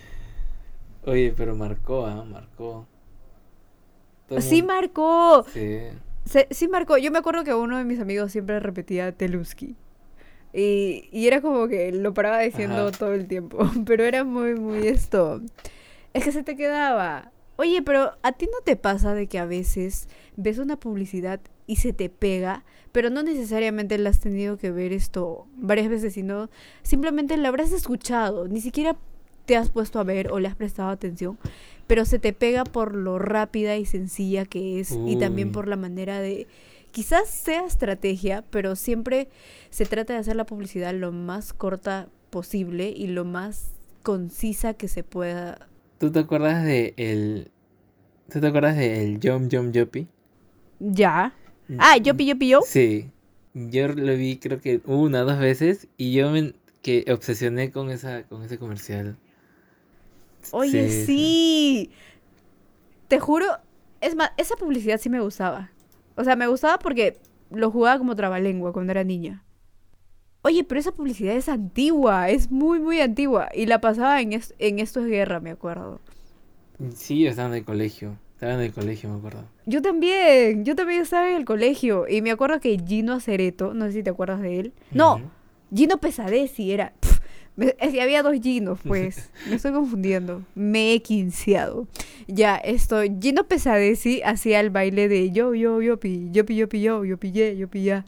[1.04, 2.24] Oye, pero marcó, ¿ah?
[2.24, 2.88] Marcó.
[4.28, 5.46] Todo Sí mundo- marcó.
[5.54, 5.80] Sí.
[6.26, 6.98] Se- sí marcó.
[6.98, 9.76] Yo me acuerdo que uno de mis amigos siempre repetía Teluski.
[10.54, 12.92] Y, y era como que lo paraba diciendo Ajá.
[12.98, 13.58] todo el tiempo.
[13.86, 15.42] Pero era muy, muy esto.
[16.14, 17.32] Es que se te quedaba.
[17.58, 21.78] Oye, pero ¿a ti no te pasa de que a veces ves una publicidad y
[21.78, 26.50] se te pega, pero no necesariamente la has tenido que ver esto varias veces, sino
[26.84, 28.98] simplemente la habrás escuchado, ni siquiera
[29.46, 31.38] te has puesto a ver o le has prestado atención,
[31.88, 35.76] pero se te pega por lo rápida y sencilla que es y también por la
[35.76, 36.48] manera de...
[36.92, 39.28] Quizás sea estrategia, pero siempre
[39.70, 44.88] se trata de hacer la publicidad lo más corta posible y lo más concisa que
[44.88, 45.68] se pueda.
[45.98, 47.52] ¿Tú te acuerdas de el...
[48.32, 50.08] ¿Tú te acuerdas del Jump Jump Yopi?
[50.80, 51.34] Ya.
[51.78, 52.62] Ah, yo pillo pillo.
[52.66, 53.12] Sí.
[53.54, 57.90] Yo lo vi creo que una o dos veces y yo me que obsesioné con
[57.90, 59.18] esa con ese comercial.
[60.52, 61.91] Oye, Sí, sí.
[63.08, 63.46] Te juro,
[64.02, 65.72] es más, esa publicidad sí me gustaba.
[66.16, 67.18] O sea, me gustaba porque
[67.52, 69.43] lo jugaba como trabalengua cuando era niña.
[70.41, 73.50] Oye, pero esa publicidad es antigua, es muy, muy antigua.
[73.54, 76.00] Y la pasaba en, es- en Esto es Guerra, me acuerdo.
[76.96, 78.18] Sí, yo estaba en el colegio.
[78.34, 79.46] Estaba en el colegio, me acuerdo.
[79.66, 82.08] Yo también, yo también estaba en el colegio.
[82.08, 84.74] Y me acuerdo que Gino Acereto, no sé si te acuerdas de él.
[84.91, 85.22] No.
[85.74, 86.93] Gino Pesadesi era.
[87.56, 89.30] Me- es había dos Ginos, pues.
[89.49, 90.43] Me estoy confundiendo.
[90.56, 91.88] Me he quinceado.
[92.28, 93.01] Ya, esto.
[93.22, 97.06] Gino Pesadesi hacía el baile de yo, yo, yo, pi, yo, pi, yo, pi, yo,
[97.06, 98.06] yo, pillé, yo, pillá.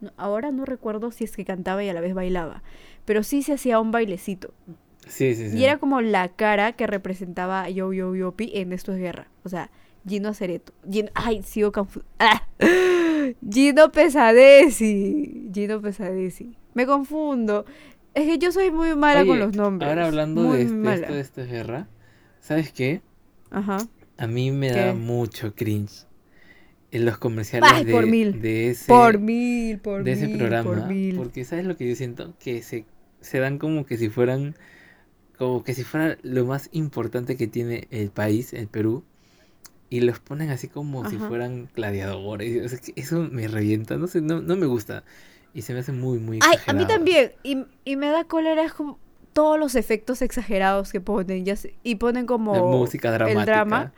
[0.00, 2.62] No, ahora no recuerdo si es que cantaba y a la vez bailaba.
[3.04, 4.52] Pero sí se hacía un bailecito.
[5.06, 5.56] Sí, sí, sí.
[5.58, 8.98] Y era como la cara que representaba a Yo Yo Yo Pi en Esto es
[8.98, 9.28] Guerra.
[9.44, 9.70] O sea,
[10.06, 10.72] Gino Acereto.
[10.90, 12.46] Gino, ay, sigo confu- ¡Ah!
[13.50, 15.48] Gino Pesadesi.
[15.52, 16.56] Gino Pesadesi.
[16.74, 17.64] Me confundo.
[18.14, 19.90] Es que yo soy muy mala con Oye, los nombres.
[19.90, 21.88] Ahora hablando Muy de, este- esto, de esta guerra,
[22.40, 23.02] ¿sabes qué?
[23.50, 23.88] Ajá.
[24.18, 24.94] A mí me da ¿Qué?
[24.94, 26.04] mucho cringe
[26.92, 28.34] en los comerciales Ay, de, por mil.
[28.34, 31.14] de ese Por mil, por de ese mil, programa, por mil.
[31.14, 32.86] porque sabes lo que yo siento que se
[33.20, 34.56] se dan como que si fueran
[35.38, 39.04] como que si fuera lo más importante que tiene el país, el Perú,
[39.90, 41.28] y los ponen así como si Ajá.
[41.28, 42.64] fueran gladiadores.
[42.66, 45.04] O sea, eso me revienta, no sé, no, no me gusta.
[45.54, 47.32] Y se me hace muy, muy Ay, a mí también.
[47.42, 48.98] Y, y me da cólera es como
[49.32, 51.44] todos los efectos exagerados que ponen.
[51.44, 53.40] Ya y ponen como La música dramática.
[53.40, 53.92] el drama.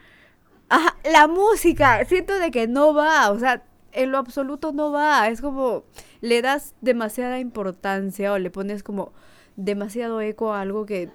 [0.68, 2.05] Ajá, la música.
[2.05, 3.30] Siento de que no va.
[3.30, 5.28] O sea, en lo absoluto no va.
[5.28, 5.84] Es como
[6.20, 9.12] le das demasiada importancia o le pones como
[9.57, 11.11] demasiado eco a algo que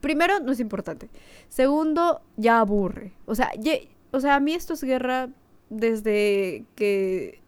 [0.00, 1.08] primero no es importante.
[1.48, 3.12] Segundo, ya aburre.
[3.26, 5.28] O sea, ye- o sea, a mí esto es guerra
[5.70, 7.40] desde que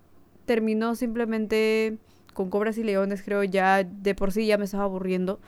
[0.44, 1.98] terminó simplemente
[2.32, 5.40] con Cobras y Leones, creo ya de por sí ya me estaba aburriendo.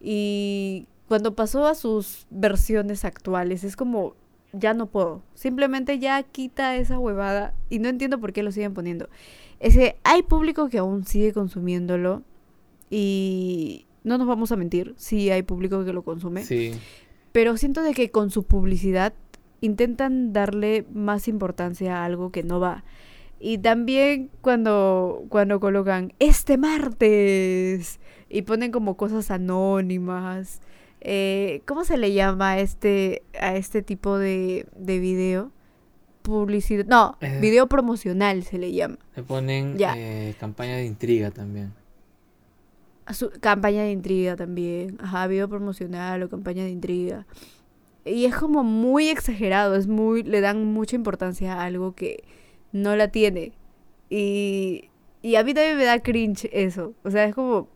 [0.00, 4.14] Y cuando pasó a sus versiones actuales, es como,
[4.52, 5.22] ya no puedo.
[5.34, 9.08] Simplemente ya quita esa huevada y no entiendo por qué lo siguen poniendo.
[9.60, 12.22] Es que hay público que aún sigue consumiéndolo
[12.90, 16.44] y no nos vamos a mentir, sí hay público que lo consume.
[16.44, 16.72] Sí.
[17.32, 19.12] Pero siento de que con su publicidad
[19.60, 22.84] intentan darle más importancia a algo que no va.
[23.40, 30.60] Y también cuando, cuando colocan este martes y ponen como cosas anónimas.
[31.00, 35.52] eh, ¿Cómo se le llama a este, a este tipo de, de video?
[36.22, 36.84] Publicidad.
[36.86, 37.38] No, Eh.
[37.40, 38.98] video promocional se le llama.
[39.16, 39.94] Le ponen Ya.
[39.96, 41.72] eh, campaña de intriga también.
[43.12, 44.98] Su campaña de intriga también.
[45.00, 47.26] Ajá, video promocional o campaña de intriga.
[48.04, 52.24] Y es como muy exagerado, es muy, le dan mucha importancia a algo que
[52.72, 53.52] no la tiene.
[54.10, 54.90] Y,
[55.22, 56.94] y a mí también me da cringe eso.
[57.04, 57.68] O sea, es como,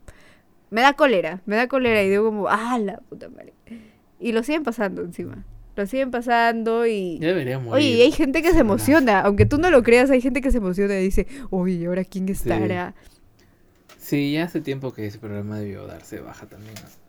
[0.69, 3.53] me da cólera, me da cólera y digo como, ah, la puta madre.
[4.19, 5.45] Y lo siguen pasando encima.
[5.75, 7.19] Lo siguen pasando y...
[7.19, 7.73] Ya debería morir.
[7.73, 10.51] Oye, y hay gente que se emociona, aunque tú no lo creas, hay gente que
[10.51, 12.93] se emociona y dice, oye, ¿y ahora quién estará?
[13.97, 16.75] Sí, ya hace tiempo que ese programa debió darse de baja también.
[16.75, 17.03] ¿no?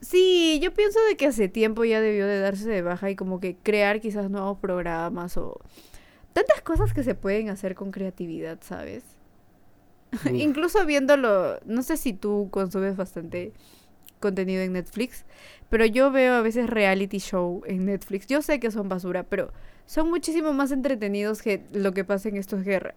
[0.00, 3.40] Sí, yo pienso de que hace tiempo ya debió de darse de baja y como
[3.40, 5.60] que crear quizás nuevos programas o
[6.32, 9.04] tantas cosas que se pueden hacer con creatividad, ¿sabes?
[10.32, 13.52] Incluso viéndolo, no sé si tú consumes bastante
[14.18, 15.24] contenido en Netflix,
[15.68, 18.26] pero yo veo a veces reality show en Netflix.
[18.26, 19.52] Yo sé que son basura, pero
[19.86, 22.94] son muchísimo más entretenidos que lo que pasa en Esto es Guerra.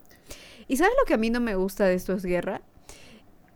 [0.68, 2.62] ¿Y sabes lo que a mí no me gusta de Esto es Guerra?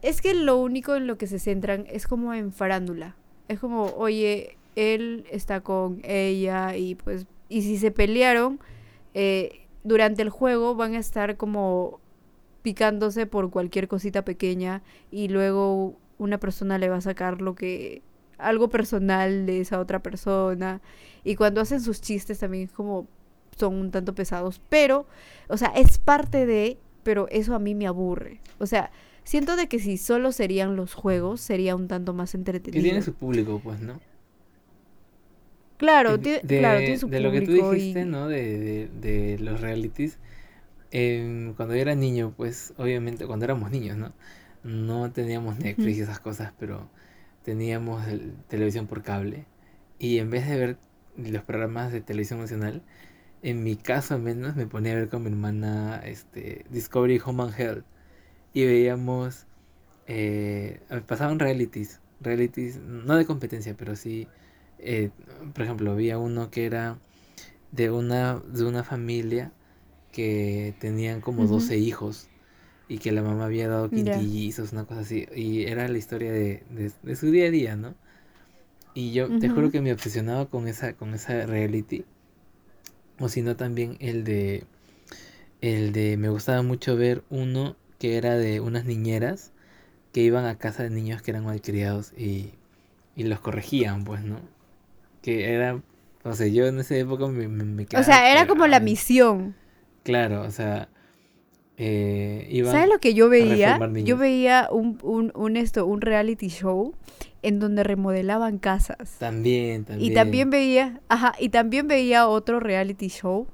[0.02, 3.16] Es que lo único en lo que se centran es como en farándula.
[3.48, 8.60] Es como, oye, él está con ella y pues, y si se pelearon,
[9.14, 12.00] eh, durante el juego van a estar como
[12.62, 18.02] picándose por cualquier cosita pequeña y luego una persona le va a sacar lo que
[18.38, 20.82] algo personal de esa otra persona
[21.24, 23.08] y cuando hacen sus chistes también es como
[23.56, 25.08] son un tanto pesados, pero
[25.48, 28.42] o sea, es parte de, pero eso a mí me aburre.
[28.60, 28.92] O sea,
[29.24, 32.82] siento de que si solo serían los juegos sería un tanto más entretenido.
[32.82, 34.00] Que tiene su público, pues, ¿no?
[35.78, 38.06] Claro, de, claro, tiene su de lo que tú dijiste, y...
[38.06, 38.28] ¿no?
[38.28, 40.18] De, de, de los realities.
[40.92, 44.14] em, cuando yo era niño, pues, obviamente, cuando éramos niños, ¿no?
[44.64, 46.90] No teníamos Netflix y esas cosas, pero
[47.44, 49.46] teníamos el- televisión por cable.
[50.00, 50.80] Y en vez de ver
[51.18, 52.84] los programas de televisión nacional,
[53.44, 57.44] en mi caso al menos me ponía a ver con mi hermana este, Discovery Home
[57.46, 57.86] and Health.
[58.54, 59.46] Y veíamos,
[60.08, 64.28] eh, pasaban realities, realities, no de competencia, pero sí,
[64.80, 65.12] eh,
[65.54, 67.00] por ejemplo, había uno que era
[67.72, 69.52] de una, de una familia
[70.12, 71.48] que tenían como Ujú.
[71.48, 72.30] 12 hijos
[72.90, 76.64] y que la mamá había dado quintillizos, una cosa así, y era la historia de,
[76.72, 77.96] de, de su día a día, ¿no?
[78.94, 82.06] Y yo te juro que me obsesionaba con esa, con esa reality,
[83.20, 84.66] o si no también el de,
[85.62, 89.54] el de, me gustaba mucho ver uno que era de unas niñeras
[90.14, 92.52] que iban a casa de niños que eran malcriados y,
[93.16, 94.42] y los corregían, pues, ¿no?
[95.28, 95.82] Que era,
[96.24, 99.56] no sé, yo en esa época me, me, me O sea, era como la misión.
[100.04, 100.88] Claro, o sea,
[101.76, 103.78] eh, ¿Sabes lo que yo veía?
[104.06, 106.96] Yo veía un, un, un esto, un reality show
[107.42, 109.18] en donde remodelaban casas.
[109.20, 110.12] También, también.
[110.12, 113.48] Y también veía, ajá, y también veía otro reality show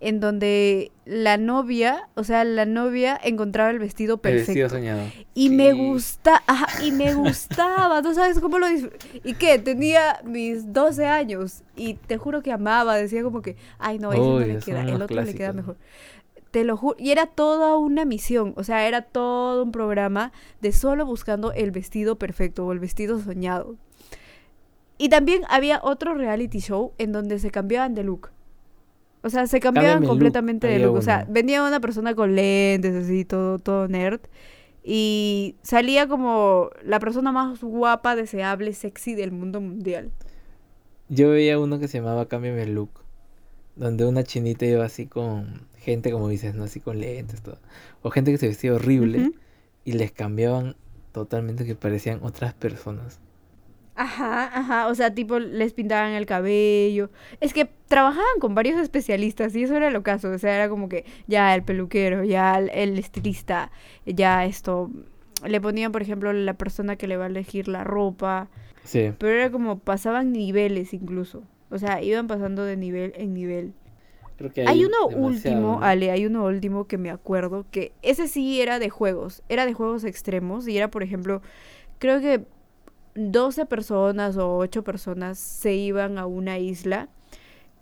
[0.00, 4.48] en donde la novia, o sea, la novia encontraba el vestido El perfecto.
[4.48, 5.02] vestido soñado.
[5.34, 8.66] Y me gusta, ajá, y me gustaba, ¿tú sabes cómo lo
[9.24, 9.58] ¿Y qué?
[9.58, 14.20] Tenía mis 12 años y te juro que amaba, decía como que, ay no, ese
[14.20, 15.76] no le queda, el otro le queda mejor.
[16.50, 20.72] Te lo juro, y era toda una misión, o sea, era todo un programa de
[20.72, 23.76] solo buscando el vestido perfecto o el vestido soñado.
[24.96, 28.30] Y también había otro reality show en donde se cambiaban de look.
[29.22, 30.96] O sea, se cambiaban look, completamente de look.
[30.96, 34.20] O sea, venía una persona con lentes, así, todo, todo nerd.
[34.82, 40.10] Y salía como la persona más guapa, deseable, sexy del mundo mundial.
[41.08, 42.90] Yo veía uno que se llamaba Cámbiame el look,
[43.76, 46.64] donde una chinita iba así con gente, como dices, ¿no?
[46.64, 47.58] Así con lentes, todo.
[48.02, 49.32] O gente que se vestía horrible
[49.84, 50.76] y les cambiaban
[51.12, 53.20] totalmente que parecían otras personas.
[54.00, 54.86] Ajá, ajá.
[54.86, 57.10] O sea, tipo, les pintaban el cabello.
[57.40, 60.30] Es que trabajaban con varios especialistas y eso era lo caso.
[60.30, 63.72] O sea, era como que ya el peluquero, ya el, el estilista,
[64.06, 64.88] ya esto.
[65.44, 68.48] Le ponían, por ejemplo, la persona que le va a elegir la ropa.
[68.84, 69.12] Sí.
[69.18, 71.42] Pero era como pasaban niveles incluso.
[71.70, 73.74] O sea, iban pasando de nivel en nivel.
[74.36, 75.82] Creo que Hay hay uno demasiado, último.
[75.82, 79.74] Ale, hay uno último que me acuerdo que ese sí era de juegos, era de
[79.74, 81.42] juegos extremos y era, por ejemplo,
[81.98, 82.44] creo que
[83.18, 87.08] 12 personas o 8 personas se iban a una isla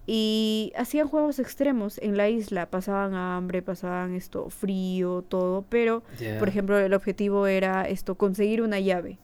[0.07, 6.05] y hacían juegos extremos en la isla, pasaban hambre, pasaban esto frío, todo, pero
[6.39, 9.19] por ejemplo, el objetivo era esto, conseguir una llave.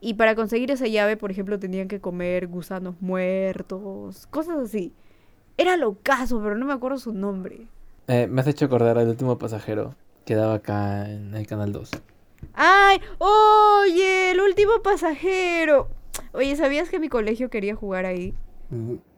[0.00, 4.94] Y para conseguir esa llave, por ejemplo, tenían que comer gusanos muertos, cosas así.
[5.56, 7.66] Era locazo, pero no me acuerdo su nombre.
[8.06, 11.90] Eh, me has hecho acordar al último pasajero que daba acá en el canal 2.
[12.54, 13.00] ¡Ay!
[13.18, 14.32] ¡Oye!
[14.32, 15.88] El último pasajero.
[16.32, 18.34] Oye, ¿sabías que mi colegio quería jugar ahí?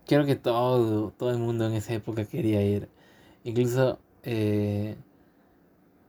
[0.07, 2.89] Creo que todo, todo el mundo en esa época quería ir.
[3.45, 4.97] Incluso eh,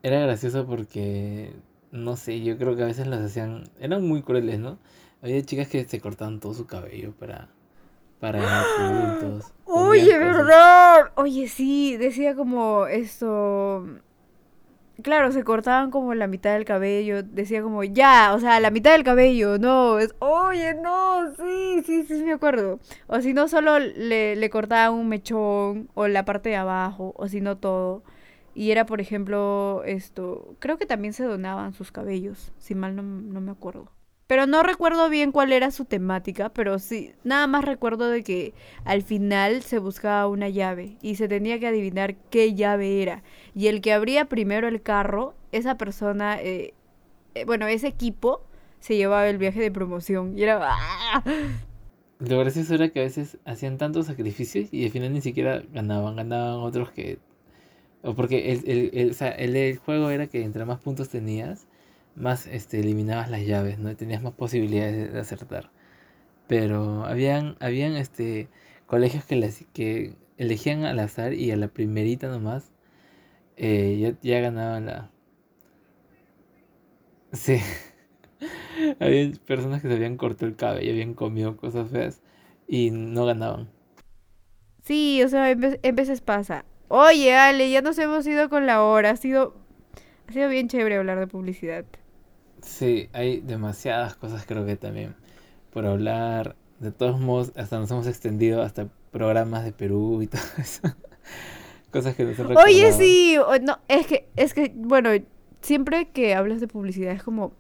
[0.01, 1.53] era gracioso porque,
[1.91, 4.78] no sé, yo creo que a veces los hacían, eran muy crueles, ¿no?
[5.21, 7.49] Había chicas que se cortaban todo su cabello para,
[8.19, 8.39] para
[8.78, 9.53] puntos.
[9.65, 10.17] Oye.
[10.17, 11.11] ¿verdad?
[11.15, 13.86] Oye, sí, decía como esto.
[15.02, 17.24] Claro, se cortaban como la mitad del cabello.
[17.24, 19.98] Decía como, ya, o sea, la mitad del cabello, no.
[20.00, 22.80] Es, oye, no, sí, sí, sí, me acuerdo.
[23.08, 27.28] O si no, solo le, le cortaban un mechón o la parte de abajo, o
[27.28, 28.04] si no, todo.
[28.56, 30.56] Y era, por ejemplo, esto.
[30.60, 33.89] Creo que también se donaban sus cabellos, si mal no, no me acuerdo.
[34.28, 38.53] Pero no recuerdo bien cuál era su temática, pero sí, nada más recuerdo de que
[38.86, 43.21] al final se buscaba una llave y se tenía que adivinar qué llave era.
[43.53, 46.74] Y el que abría primero el carro, esa persona, eh,
[47.36, 48.41] eh, bueno, ese equipo
[48.80, 50.38] se llevaba el viaje de promoción.
[50.38, 50.59] Y era...
[50.61, 51.24] ¡ah!
[52.19, 56.15] Lo gracioso era que a veces hacían tantos sacrificios y al final ni siquiera ganaban,
[56.15, 57.19] ganaban otros que...
[58.01, 61.09] O porque el, el, el, o sea, el, el juego era que entre más puntos
[61.09, 61.67] tenías,
[62.16, 63.95] más este, eliminabas las llaves, ¿no?
[63.95, 65.72] Tenías más posibilidades de acertar.
[66.47, 68.49] Pero habían, habían este,
[68.88, 72.72] colegios que, las, que elegían al azar y a la primerita nomás
[73.57, 75.11] eh, ya, ya ganaban la...
[77.34, 77.59] Sí.
[78.99, 82.22] Había personas que se habían cortado el cabello, habían comido cosas feas
[82.68, 83.70] y no ganaban.
[84.84, 86.66] Sí, o sea, en veces pasa.
[86.89, 89.11] Oye, Ale, ya nos hemos ido con la hora.
[89.11, 89.55] Ha sido,
[90.28, 91.86] ha sido bien chévere hablar de publicidad.
[92.64, 95.16] Sí, hay demasiadas cosas creo que también
[95.72, 96.55] por hablar.
[96.80, 100.82] De todos modos, hasta nos hemos extendido hasta programas de Perú y todo eso.
[101.91, 105.09] Cosas que nos han Oye, sí, o- no, es que, es que, bueno,
[105.61, 107.53] siempre que hablas de publicidad es como,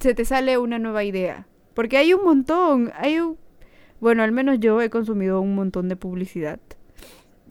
[0.00, 1.46] se te sale una nueva idea.
[1.74, 3.36] Porque hay un montón, hay un,
[4.00, 6.60] bueno, al menos yo he consumido un montón de publicidad.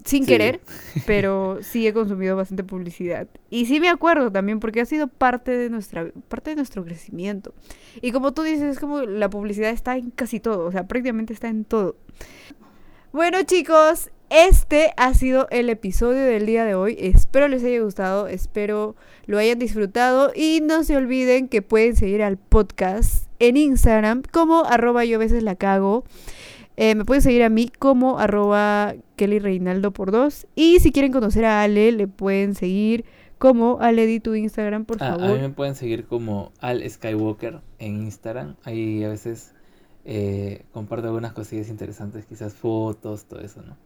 [0.06, 0.30] Sin Sí.
[0.32, 0.62] querer,
[1.08, 3.28] pero sí he consumido bastante publicidad.
[3.50, 7.54] Y sí me acuerdo también porque ha sido parte de nuestra parte de nuestro crecimiento.
[8.02, 11.34] Y como tú dices, es como la publicidad está en casi todo, o sea, prácticamente
[11.34, 11.96] está en todo.
[13.12, 16.98] Bueno, chicos, este ha sido el episodio del día de hoy.
[17.00, 18.96] Espero les haya gustado, espero
[19.26, 24.66] lo hayan disfrutado y no se olviden que pueden seguir al podcast en Instagram como
[24.66, 26.04] arroba yo a veces la cago.
[26.78, 30.46] Eh, me pueden seguir a mí como arroba Kelly Reinaldo por dos.
[30.56, 33.06] Y si quieren conocer a Ale, le pueden seguir
[33.38, 35.36] como Ale di tu Instagram, por Ah, a favor.
[35.36, 38.56] mí me pueden seguir como Al Skywalker en Instagram.
[38.64, 39.54] Ahí a veces
[40.06, 43.78] eh, comparto algunas cosillas interesantes, quizás fotos, todo eso, ¿no?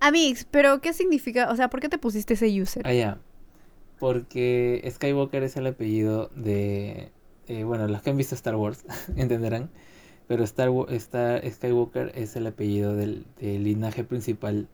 [0.00, 1.50] Amix, pero ¿qué significa?
[1.50, 2.82] O sea, ¿por qué te pusiste ese user?
[2.86, 3.18] Ah, ya.
[3.98, 7.10] Porque Skywalker es el apellido de...
[7.48, 8.84] eh, bueno, los que han visto Star Wars
[9.16, 9.70] entenderán.
[10.28, 14.68] Pero Star, Star- Skywalker es el apellido del, del linaje principal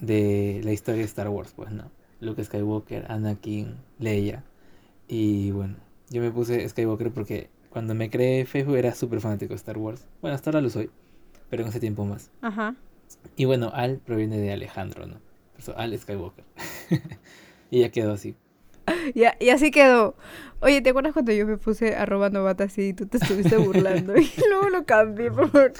[0.00, 1.90] de la historia de Star Wars, pues, ¿no?
[2.20, 4.44] Luke Skywalker, Anakin, Leia.
[5.08, 5.76] Y bueno,
[6.10, 10.06] yo me puse Skywalker porque cuando me creé Facebook era súper fanático de Star Wars.
[10.20, 10.90] Bueno, hasta ahora lo soy,
[11.50, 12.30] pero en ese tiempo más.
[12.40, 12.74] Ajá.
[13.36, 15.16] Y bueno, Al proviene de Alejandro, ¿no?
[15.76, 16.44] Al Skywalker.
[17.70, 18.34] y ya quedó así.
[19.14, 20.14] Y así quedó.
[20.60, 24.14] Oye, ¿te acuerdas cuando yo me puse arroba novata así y tú te estuviste burlando?
[24.16, 25.72] Y luego lo cambié, por favor.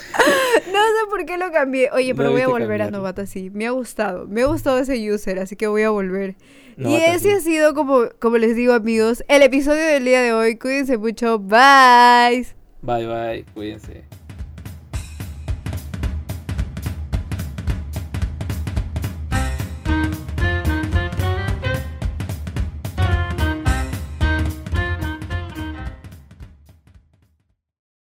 [0.66, 1.88] No sé por qué lo cambié.
[1.92, 3.48] Oye, pero No voy a volver a novata así.
[3.50, 4.26] Me ha gustado.
[4.26, 6.34] Me ha gustado ese user, así que voy a volver.
[6.76, 10.56] y ese ha sido, como, como les digo, amigos, el episodio del día de hoy.
[10.56, 11.38] Cuídense mucho.
[11.38, 12.46] Bye.
[12.82, 14.02] Bye bye, cuídense.